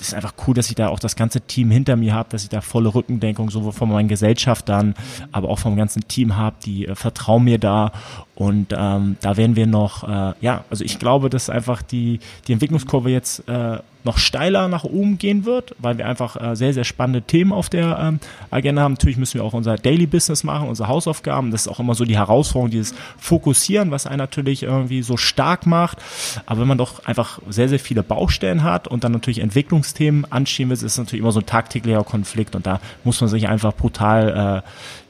das 0.00 0.08
ist 0.08 0.14
einfach 0.14 0.32
cool, 0.46 0.54
dass 0.54 0.70
ich 0.70 0.74
da 0.76 0.88
auch 0.88 0.98
das 0.98 1.14
ganze 1.14 1.42
Team 1.42 1.70
hinter 1.70 1.94
mir 1.94 2.14
habe, 2.14 2.30
dass 2.30 2.42
ich 2.42 2.48
da 2.48 2.62
volle 2.62 2.94
Rückendenkung 2.94 3.50
sowohl 3.50 3.72
von 3.72 3.90
meinen 3.90 4.08
Gesellschaftern, 4.08 4.94
aber 5.30 5.50
auch 5.50 5.58
vom 5.58 5.76
ganzen 5.76 6.08
Team 6.08 6.38
habe, 6.38 6.56
die 6.64 6.86
äh, 6.86 6.94
vertrauen 6.94 7.44
mir 7.44 7.58
da 7.58 7.92
und 8.40 8.68
ähm, 8.74 9.18
da 9.20 9.36
werden 9.36 9.54
wir 9.54 9.66
noch, 9.66 10.02
äh, 10.08 10.32
ja, 10.40 10.64
also 10.70 10.82
ich 10.82 10.98
glaube, 10.98 11.28
dass 11.28 11.50
einfach 11.50 11.82
die, 11.82 12.20
die 12.48 12.54
Entwicklungskurve 12.54 13.10
jetzt 13.10 13.46
äh, 13.46 13.80
noch 14.02 14.16
steiler 14.16 14.66
nach 14.68 14.84
oben 14.84 15.18
gehen 15.18 15.44
wird, 15.44 15.74
weil 15.78 15.98
wir 15.98 16.06
einfach 16.06 16.40
äh, 16.40 16.56
sehr, 16.56 16.72
sehr 16.72 16.84
spannende 16.84 17.20
Themen 17.20 17.52
auf 17.52 17.68
der 17.68 17.98
ähm, 17.98 18.18
Agenda 18.50 18.80
haben. 18.80 18.92
Natürlich 18.94 19.18
müssen 19.18 19.34
wir 19.34 19.44
auch 19.44 19.52
unser 19.52 19.76
Daily 19.76 20.06
Business 20.06 20.42
machen, 20.42 20.70
unsere 20.70 20.88
Hausaufgaben. 20.88 21.50
Das 21.50 21.66
ist 21.66 21.68
auch 21.68 21.80
immer 21.80 21.94
so 21.94 22.06
die 22.06 22.16
Herausforderung, 22.16 22.70
dieses 22.70 22.94
Fokussieren, 23.18 23.90
was 23.90 24.06
einen 24.06 24.16
natürlich 24.16 24.62
irgendwie 24.62 25.02
so 25.02 25.18
stark 25.18 25.66
macht. 25.66 25.98
Aber 26.46 26.62
wenn 26.62 26.68
man 26.68 26.78
doch 26.78 27.04
einfach 27.04 27.40
sehr, 27.50 27.68
sehr 27.68 27.78
viele 27.78 28.02
Baustellen 28.02 28.62
hat 28.62 28.88
und 28.88 29.04
dann 29.04 29.12
natürlich 29.12 29.40
Entwicklungsthemen 29.40 30.24
anschieben 30.32 30.70
will, 30.70 30.76
ist 30.76 30.82
es 30.82 30.96
natürlich 30.96 31.20
immer 31.20 31.32
so 31.32 31.40
ein 31.40 31.46
tagtäglicher 31.46 32.04
Konflikt 32.04 32.56
und 32.56 32.66
da 32.66 32.80
muss 33.04 33.20
man 33.20 33.28
sich 33.28 33.48
einfach 33.48 33.74
brutal 33.74 34.62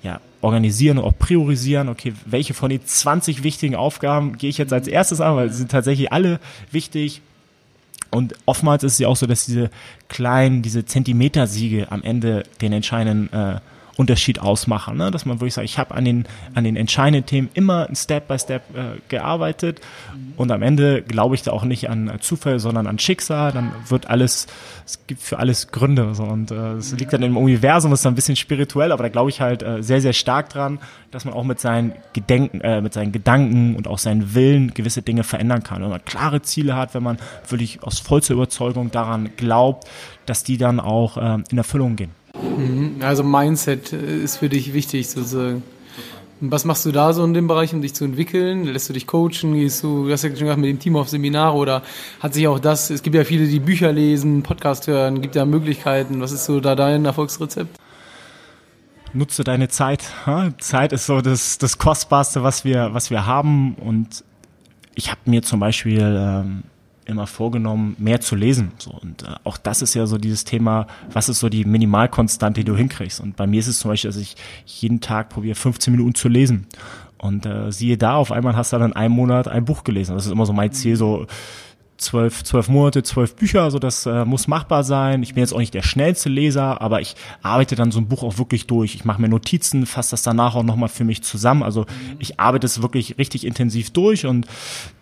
äh, 0.03 0.07
ja, 0.09 0.19
organisieren 0.43 0.99
und 0.99 1.05
auch 1.05 1.19
priorisieren, 1.19 1.89
okay, 1.89 2.15
welche 2.25 2.55
von 2.55 2.71
den 2.71 2.85
20 2.85 3.43
wichtigen 3.43 3.75
Aufgaben 3.75 4.39
gehe 4.39 4.51
ich 4.51 4.59
jetzt 4.59 4.73
als 4.73 4.89
erstes 4.89 5.21
an, 5.21 5.37
weil 5.37 5.51
sie 5.51 5.59
sind 5.59 5.71
tatsächlich 5.71 6.13
alle 6.13 6.41
wichtig. 6.71 7.21
Und 8.11 8.35
oftmals 8.47 8.83
ist 8.83 8.95
es 8.95 8.99
ja 8.99 9.09
auch 9.09 9.17
so, 9.17 9.27
dass 9.27 9.47
diese 9.47 9.71
kleinen, 10.09 10.63
diese 10.63 10.85
Zentimetersiege 10.85 11.93
am 11.93 12.03
Ende 12.03 12.43
den 12.61 12.73
entscheidenden 12.73 13.33
äh, 13.33 13.61
Unterschied 14.01 14.41
ausmachen. 14.41 14.97
Ne? 14.97 15.11
Dass 15.11 15.27
man 15.27 15.41
wirklich 15.41 15.53
sagt, 15.53 15.67
ich 15.67 15.79
habe 15.79 15.95
an 15.95 16.07
den, 16.07 16.25
an 16.55 16.65
den 16.65 16.75
entscheidenden 16.75 17.27
Themen 17.27 17.51
immer 17.53 17.87
Step 17.95 18.29
by 18.29 18.39
Step 18.39 18.63
äh, 18.75 18.99
gearbeitet 19.11 19.83
und 20.39 20.51
am 20.51 20.63
Ende 20.63 21.03
glaube 21.03 21.35
ich 21.35 21.43
da 21.43 21.51
auch 21.51 21.65
nicht 21.65 21.91
an 21.91 22.11
Zufall, 22.21 22.59
sondern 22.61 22.87
an 22.87 22.99
Schicksal. 22.99 23.53
Dann 23.53 23.73
wird 23.89 24.09
alles, 24.09 24.47
es 24.87 25.07
gibt 25.07 25.21
für 25.21 25.39
alles 25.39 25.71
Gründe 25.71 26.15
so, 26.15 26.23
und 26.23 26.51
äh, 26.51 26.73
es 26.75 26.93
liegt 26.99 27.13
dann 27.13 27.23
im 27.23 27.37
Universum, 27.37 27.91
das 27.91 28.01
ist 28.01 28.05
dann 28.07 28.15
ein 28.15 28.17
bisschen 28.17 28.37
spirituell, 28.37 28.91
aber 28.91 29.03
da 29.03 29.11
glaube 29.11 29.29
ich 29.29 29.43
halt 29.43 29.63
äh, 29.63 29.83
sehr, 29.83 30.01
sehr 30.01 30.15
stark 30.15 30.49
dran, 30.49 30.79
dass 31.11 31.27
man 31.27 31.35
auch 31.35 31.45
mit 31.45 31.61
seinen 31.61 31.93
Gedenken, 32.15 32.63
äh, 32.63 32.81
mit 32.81 32.95
seinen 32.95 33.13
Gedanken 33.13 33.77
und 33.77 33.87
auch 33.87 33.99
seinen 33.99 34.35
Willen 34.35 34.73
gewisse 34.73 35.03
Dinge 35.03 35.25
verändern 35.25 35.63
kann. 35.63 35.83
Wenn 35.83 35.91
man 35.91 36.03
klare 36.07 36.41
Ziele 36.41 36.75
hat, 36.75 36.95
wenn 36.95 37.03
man 37.03 37.19
wirklich 37.47 37.83
aus 37.83 37.99
vollster 37.99 38.33
Überzeugung 38.33 38.91
daran 38.91 39.31
glaubt, 39.37 39.87
dass 40.25 40.43
die 40.43 40.57
dann 40.57 40.81
auch 40.81 41.19
äh, 41.19 41.43
in 41.51 41.59
Erfüllung 41.59 41.97
gehen. 41.97 42.13
Mhm. 42.35 42.97
Also 43.01 43.25
Mindset 43.25 43.93
ist 43.93 44.39
für 44.39 44.49
dich 44.49 44.73
wichtig 44.73 45.09
sozusagen. 45.09 45.63
Was 46.43 46.65
machst 46.65 46.87
du 46.87 46.93
da 46.93 47.13
so 47.13 47.23
in 47.23 47.35
dem 47.35 47.47
Bereich, 47.49 47.75
um 47.75 47.83
dich 47.83 47.95
zu 47.95 48.05
entwickeln? 48.05 48.65
Lässt 48.65 48.89
du 48.89 48.95
dich 48.95 49.07
coachen? 49.07 49.53
Gehst 49.53 49.85
du, 49.85 50.07
du 50.07 50.13
hast 50.13 50.23
ja 50.23 50.31
schon 50.31 50.39
gesagt, 50.39 50.59
mit 50.59 50.71
dem 50.71 50.79
Team 50.79 50.97
auf 50.97 51.11
Seminare 51.11 51.55
oder 51.55 51.83
hat 52.21 52.33
sich 52.33 52.49
auch 52.49 52.59
das, 52.59 52.89
es 52.89 53.03
gibt 53.03 53.15
ja 53.15 53.25
viele, 53.25 53.47
die 53.47 53.61
Bücher 53.61 53.93
lesen, 53.93 54.43
Podcast 54.43 54.87
hören, 54.87 55.21
gibt 55.21 55.35
ja 55.37 55.45
Möglichkeiten. 55.45 56.23
Was 56.23 56.33
ist 56.33 56.47
so 56.47 56.61
da 56.61 56.75
dein 56.75 57.05
Erfolgsrezept? 57.05 57.77
Nutze 59.13 59.45
deine 59.45 59.69
Zeit. 59.69 60.05
Zeit 60.59 60.93
ist 60.93 61.05
so 61.05 61.21
das, 61.21 61.59
das 61.59 61.77
Kostbarste, 61.77 62.43
was 62.43 62.65
wir, 62.65 62.95
was 62.95 63.11
wir 63.11 63.27
haben 63.27 63.75
und 63.75 64.25
ich 64.95 65.11
habe 65.11 65.21
mir 65.27 65.43
zum 65.43 65.61
Beispiel 65.61 66.17
ähm, 66.19 66.63
immer 67.11 67.27
vorgenommen, 67.27 67.97
mehr 67.99 68.21
zu 68.21 68.37
lesen. 68.37 68.73
So, 68.79 68.91
und 68.93 69.23
äh, 69.23 69.35
auch 69.45 69.57
das 69.57 69.83
ist 69.83 69.95
ja 69.95 70.07
so 70.07 70.19
dieses 70.19 70.45
Thema, 70.45 70.87
was 71.13 71.29
ist 71.29 71.41
so 71.41 71.49
die 71.49 71.65
Minimalkonstante, 71.65 72.61
die 72.61 72.65
du 72.65 72.77
hinkriegst. 72.77 73.21
Und 73.21 73.37
bei 73.37 73.47
mir 73.47 73.61
ist 73.61 73.67
es 73.67 73.81
zum 73.81 73.91
Beispiel, 73.91 74.11
dass 74.11 74.21
ich 74.21 74.37
jeden 74.67 75.01
Tag 75.01 75.29
probiere, 75.29 75.55
15 75.55 75.93
Minuten 75.93 76.15
zu 76.15 76.29
lesen. 76.29 76.67
Und 77.19 77.45
äh, 77.45 77.71
siehe 77.71 77.99
da, 77.99 78.15
auf 78.15 78.33
einmal 78.33 78.57
hast 78.57 78.73
du 78.73 78.79
dann 78.79 78.93
in 78.93 78.97
einem 78.97 79.15
Monat 79.15 79.47
ein 79.47 79.67
Buch 79.67 79.85
gelesen. 79.85 80.15
Das 80.15 80.25
ist 80.25 80.33
immer 80.33 80.47
so 80.47 80.55
mein 80.55 80.73
Ziel, 80.73 80.97
so 80.97 81.27
zwölf, 82.01 82.43
zwölf 82.45 82.69
Monate, 82.69 83.03
zwölf 83.03 83.37
Bücher, 83.37 83.63
also 83.63 83.79
das 83.79 84.07
äh, 84.07 84.25
muss 84.25 84.49
machbar 84.49 84.85
sein. 84.85 85.23
Ich 85.23 85.35
bin 85.35 85.43
jetzt 85.43 85.53
auch 85.53 85.59
nicht 85.59 85.75
der 85.75 85.83
schnellste 85.83 86.29
Leser, 86.29 86.81
aber 86.81 87.01
ich 87.01 87.15
arbeite 87.43 87.77
dann 87.77 87.93
so 87.93 88.01
ein 88.01 88.09
Buch 88.09 88.23
auch 88.23 88.39
wirklich 88.39 88.67
durch. 88.67 88.95
Ich 88.95 89.05
mache 89.05 89.21
mir 89.21 89.29
Notizen, 89.29 89.87
fasse 89.87 90.13
das 90.13 90.23
danach 90.23 90.55
auch 90.55 90.63
nochmal 90.63 90.89
für 90.89 91.05
mich 91.05 91.23
zusammen. 91.23 91.63
Also 91.63 91.87
ich 92.19 92.41
arbeite 92.41 92.67
es 92.67 92.83
wirklich 92.83 93.19
richtig 93.19 93.47
intensiv 93.47 93.91
durch 93.91 94.27
und 94.27 94.47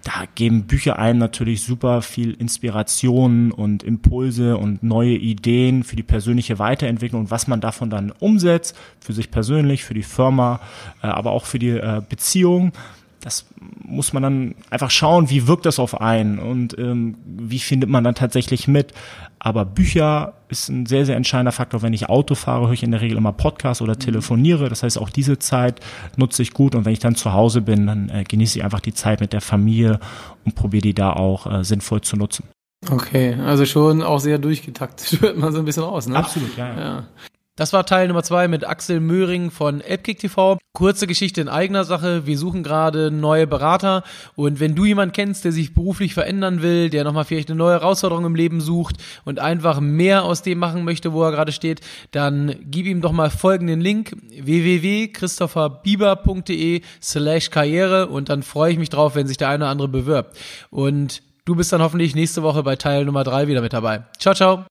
da 0.05 0.25
geben 0.35 0.65
Bücher 0.65 0.99
einem 0.99 1.19
natürlich 1.19 1.63
super 1.63 2.03
viel 2.03 2.33
Inspiration 2.33 3.53
und 3.53 3.83
Impulse 3.83 4.57
und 4.57 4.83
neue 4.83 5.15
Ideen 5.15 5.85
für 5.85 5.97
die 5.97 6.03
persönliche 6.03 6.59
Weiterentwicklung 6.59 7.23
und 7.23 7.31
was 7.31 7.47
man 7.47 7.61
davon 7.61 7.91
dann 7.91 8.13
umsetzt, 8.19 8.77
für 9.01 9.13
sich 9.13 9.31
persönlich, 9.31 9.85
für 9.85 9.95
die 9.95 10.03
Firma, 10.03 10.61
äh, 11.03 11.07
aber 11.07 11.31
auch 11.31 11.45
für 11.45 11.59
die 11.59 11.71
äh, 11.71 12.03
Beziehung 12.09 12.73
das 13.21 13.47
muss 13.83 14.13
man 14.13 14.23
dann 14.23 14.55
einfach 14.71 14.91
schauen, 14.91 15.31
wie 15.31 15.47
wirkt 15.47 15.67
das 15.67 15.79
auf 15.79 16.01
einen 16.01 16.39
und 16.39 16.79
ähm, 16.79 17.17
wie 17.25 17.59
findet 17.59 17.91
man 17.91 18.05
dann 18.05 18.15
tatsächlich 18.15 18.69
mit. 18.69 18.93
Aber 19.39 19.65
Bücher 19.65 20.35
ist 20.49 20.69
ein 20.69 20.87
sehr, 20.87 21.07
sehr 21.07 21.17
entscheidender 21.17 21.53
Faktor. 21.53 21.83
Wenn 21.83 21.93
ich 21.93 22.09
Auto 22.09 22.35
fahre, 22.35 22.67
höre 22.67 22.73
ich 22.73 22.83
in 22.83 22.91
der 22.91 23.01
Regel 23.01 23.17
immer 23.17 23.33
Podcast 23.33 23.83
oder 23.83 23.99
telefoniere. 23.99 24.69
Das 24.69 24.83
heißt, 24.83 24.99
auch 24.99 25.11
diese 25.11 25.39
Zeit 25.39 25.81
nutze 26.17 26.43
ich 26.43 26.53
gut. 26.53 26.75
Und 26.75 26.85
wenn 26.85 26.93
ich 26.93 26.99
dann 26.99 27.15
zu 27.15 27.33
Hause 27.33 27.61
bin, 27.61 27.87
dann 27.87 28.09
äh, 28.09 28.25
genieße 28.25 28.59
ich 28.59 28.65
einfach 28.65 28.81
die 28.81 28.95
Zeit 28.95 29.21
mit 29.21 29.33
der 29.33 29.41
Familie 29.41 30.01
und 30.45 30.55
probiere 30.55 30.83
die 30.83 30.95
da 30.95 31.13
auch 31.13 31.47
äh, 31.47 31.65
sinnvoll 31.65 32.01
zu 32.01 32.17
nutzen. 32.17 32.45
Okay, 32.91 33.35
also 33.35 33.67
schon 33.67 34.03
auch 34.03 34.21
sehr 34.21 34.39
durchgetaktet, 34.39 35.21
hört 35.21 35.37
man 35.37 35.53
so 35.53 35.59
ein 35.59 35.65
bisschen 35.65 35.83
aus, 35.83 36.07
ne? 36.07 36.17
Absolut, 36.17 36.57
ja. 36.57 36.69
ja. 36.69 36.81
ja. 36.81 37.05
Das 37.59 37.73
war 37.73 37.85
Teil 37.85 38.07
Nummer 38.07 38.23
zwei 38.23 38.47
mit 38.47 38.65
Axel 38.65 39.01
Möhring 39.01 39.51
von 39.51 39.81
Elbkick 39.81 40.21
TV. 40.21 40.59
Kurze 40.75 41.09
Geschichte 41.09 41.41
in 41.41 41.49
eigener 41.49 41.83
Sache. 41.83 42.25
Wir 42.25 42.39
suchen 42.39 42.63
gerade 42.63 43.11
neue 43.11 43.49
Berater. 43.49 44.05
Und 44.37 44.61
wenn 44.61 44.77
du 44.77 44.85
jemanden 44.85 45.13
kennst, 45.13 45.45
der 45.45 45.51
sich 45.51 45.75
beruflich 45.75 46.15
verändern 46.15 46.63
will, 46.63 46.89
der 46.89 47.03
nochmal 47.03 47.25
vielleicht 47.25 47.51
eine 47.51 47.59
neue 47.59 47.73
Herausforderung 47.73 48.27
im 48.27 48.37
Leben 48.37 48.61
sucht 48.61 48.95
und 49.25 49.41
einfach 49.41 49.81
mehr 49.81 50.23
aus 50.23 50.43
dem 50.43 50.61
machen 50.61 50.85
möchte, 50.85 51.13
wo 51.13 51.25
er 51.25 51.33
gerade 51.33 51.51
steht, 51.51 51.81
dann 52.13 52.55
gib 52.61 52.87
ihm 52.87 53.01
doch 53.01 53.11
mal 53.11 53.29
folgenden 53.29 53.81
Link 53.81 54.15
www.christopherbieber.de 54.41 56.83
slash 57.03 57.51
Karriere 57.51 58.07
und 58.07 58.29
dann 58.29 58.45
freue 58.45 58.71
ich 58.71 58.79
mich 58.79 58.91
drauf, 58.91 59.17
wenn 59.17 59.27
sich 59.27 59.37
der 59.37 59.49
eine 59.49 59.65
oder 59.65 59.73
andere 59.73 59.89
bewirbt. 59.89 60.39
Und 60.71 61.23
du 61.45 61.57
bist 61.57 61.73
dann 61.73 61.83
hoffentlich 61.83 62.15
nächste 62.15 62.45
Woche 62.45 62.63
bei 62.63 62.77
Teil 62.77 63.05
Nummer 63.05 63.25
drei 63.25 63.49
wieder 63.49 63.63
mit 63.63 63.73
dabei. 63.73 64.05
Ciao, 64.17 64.37
ciao. 64.37 64.65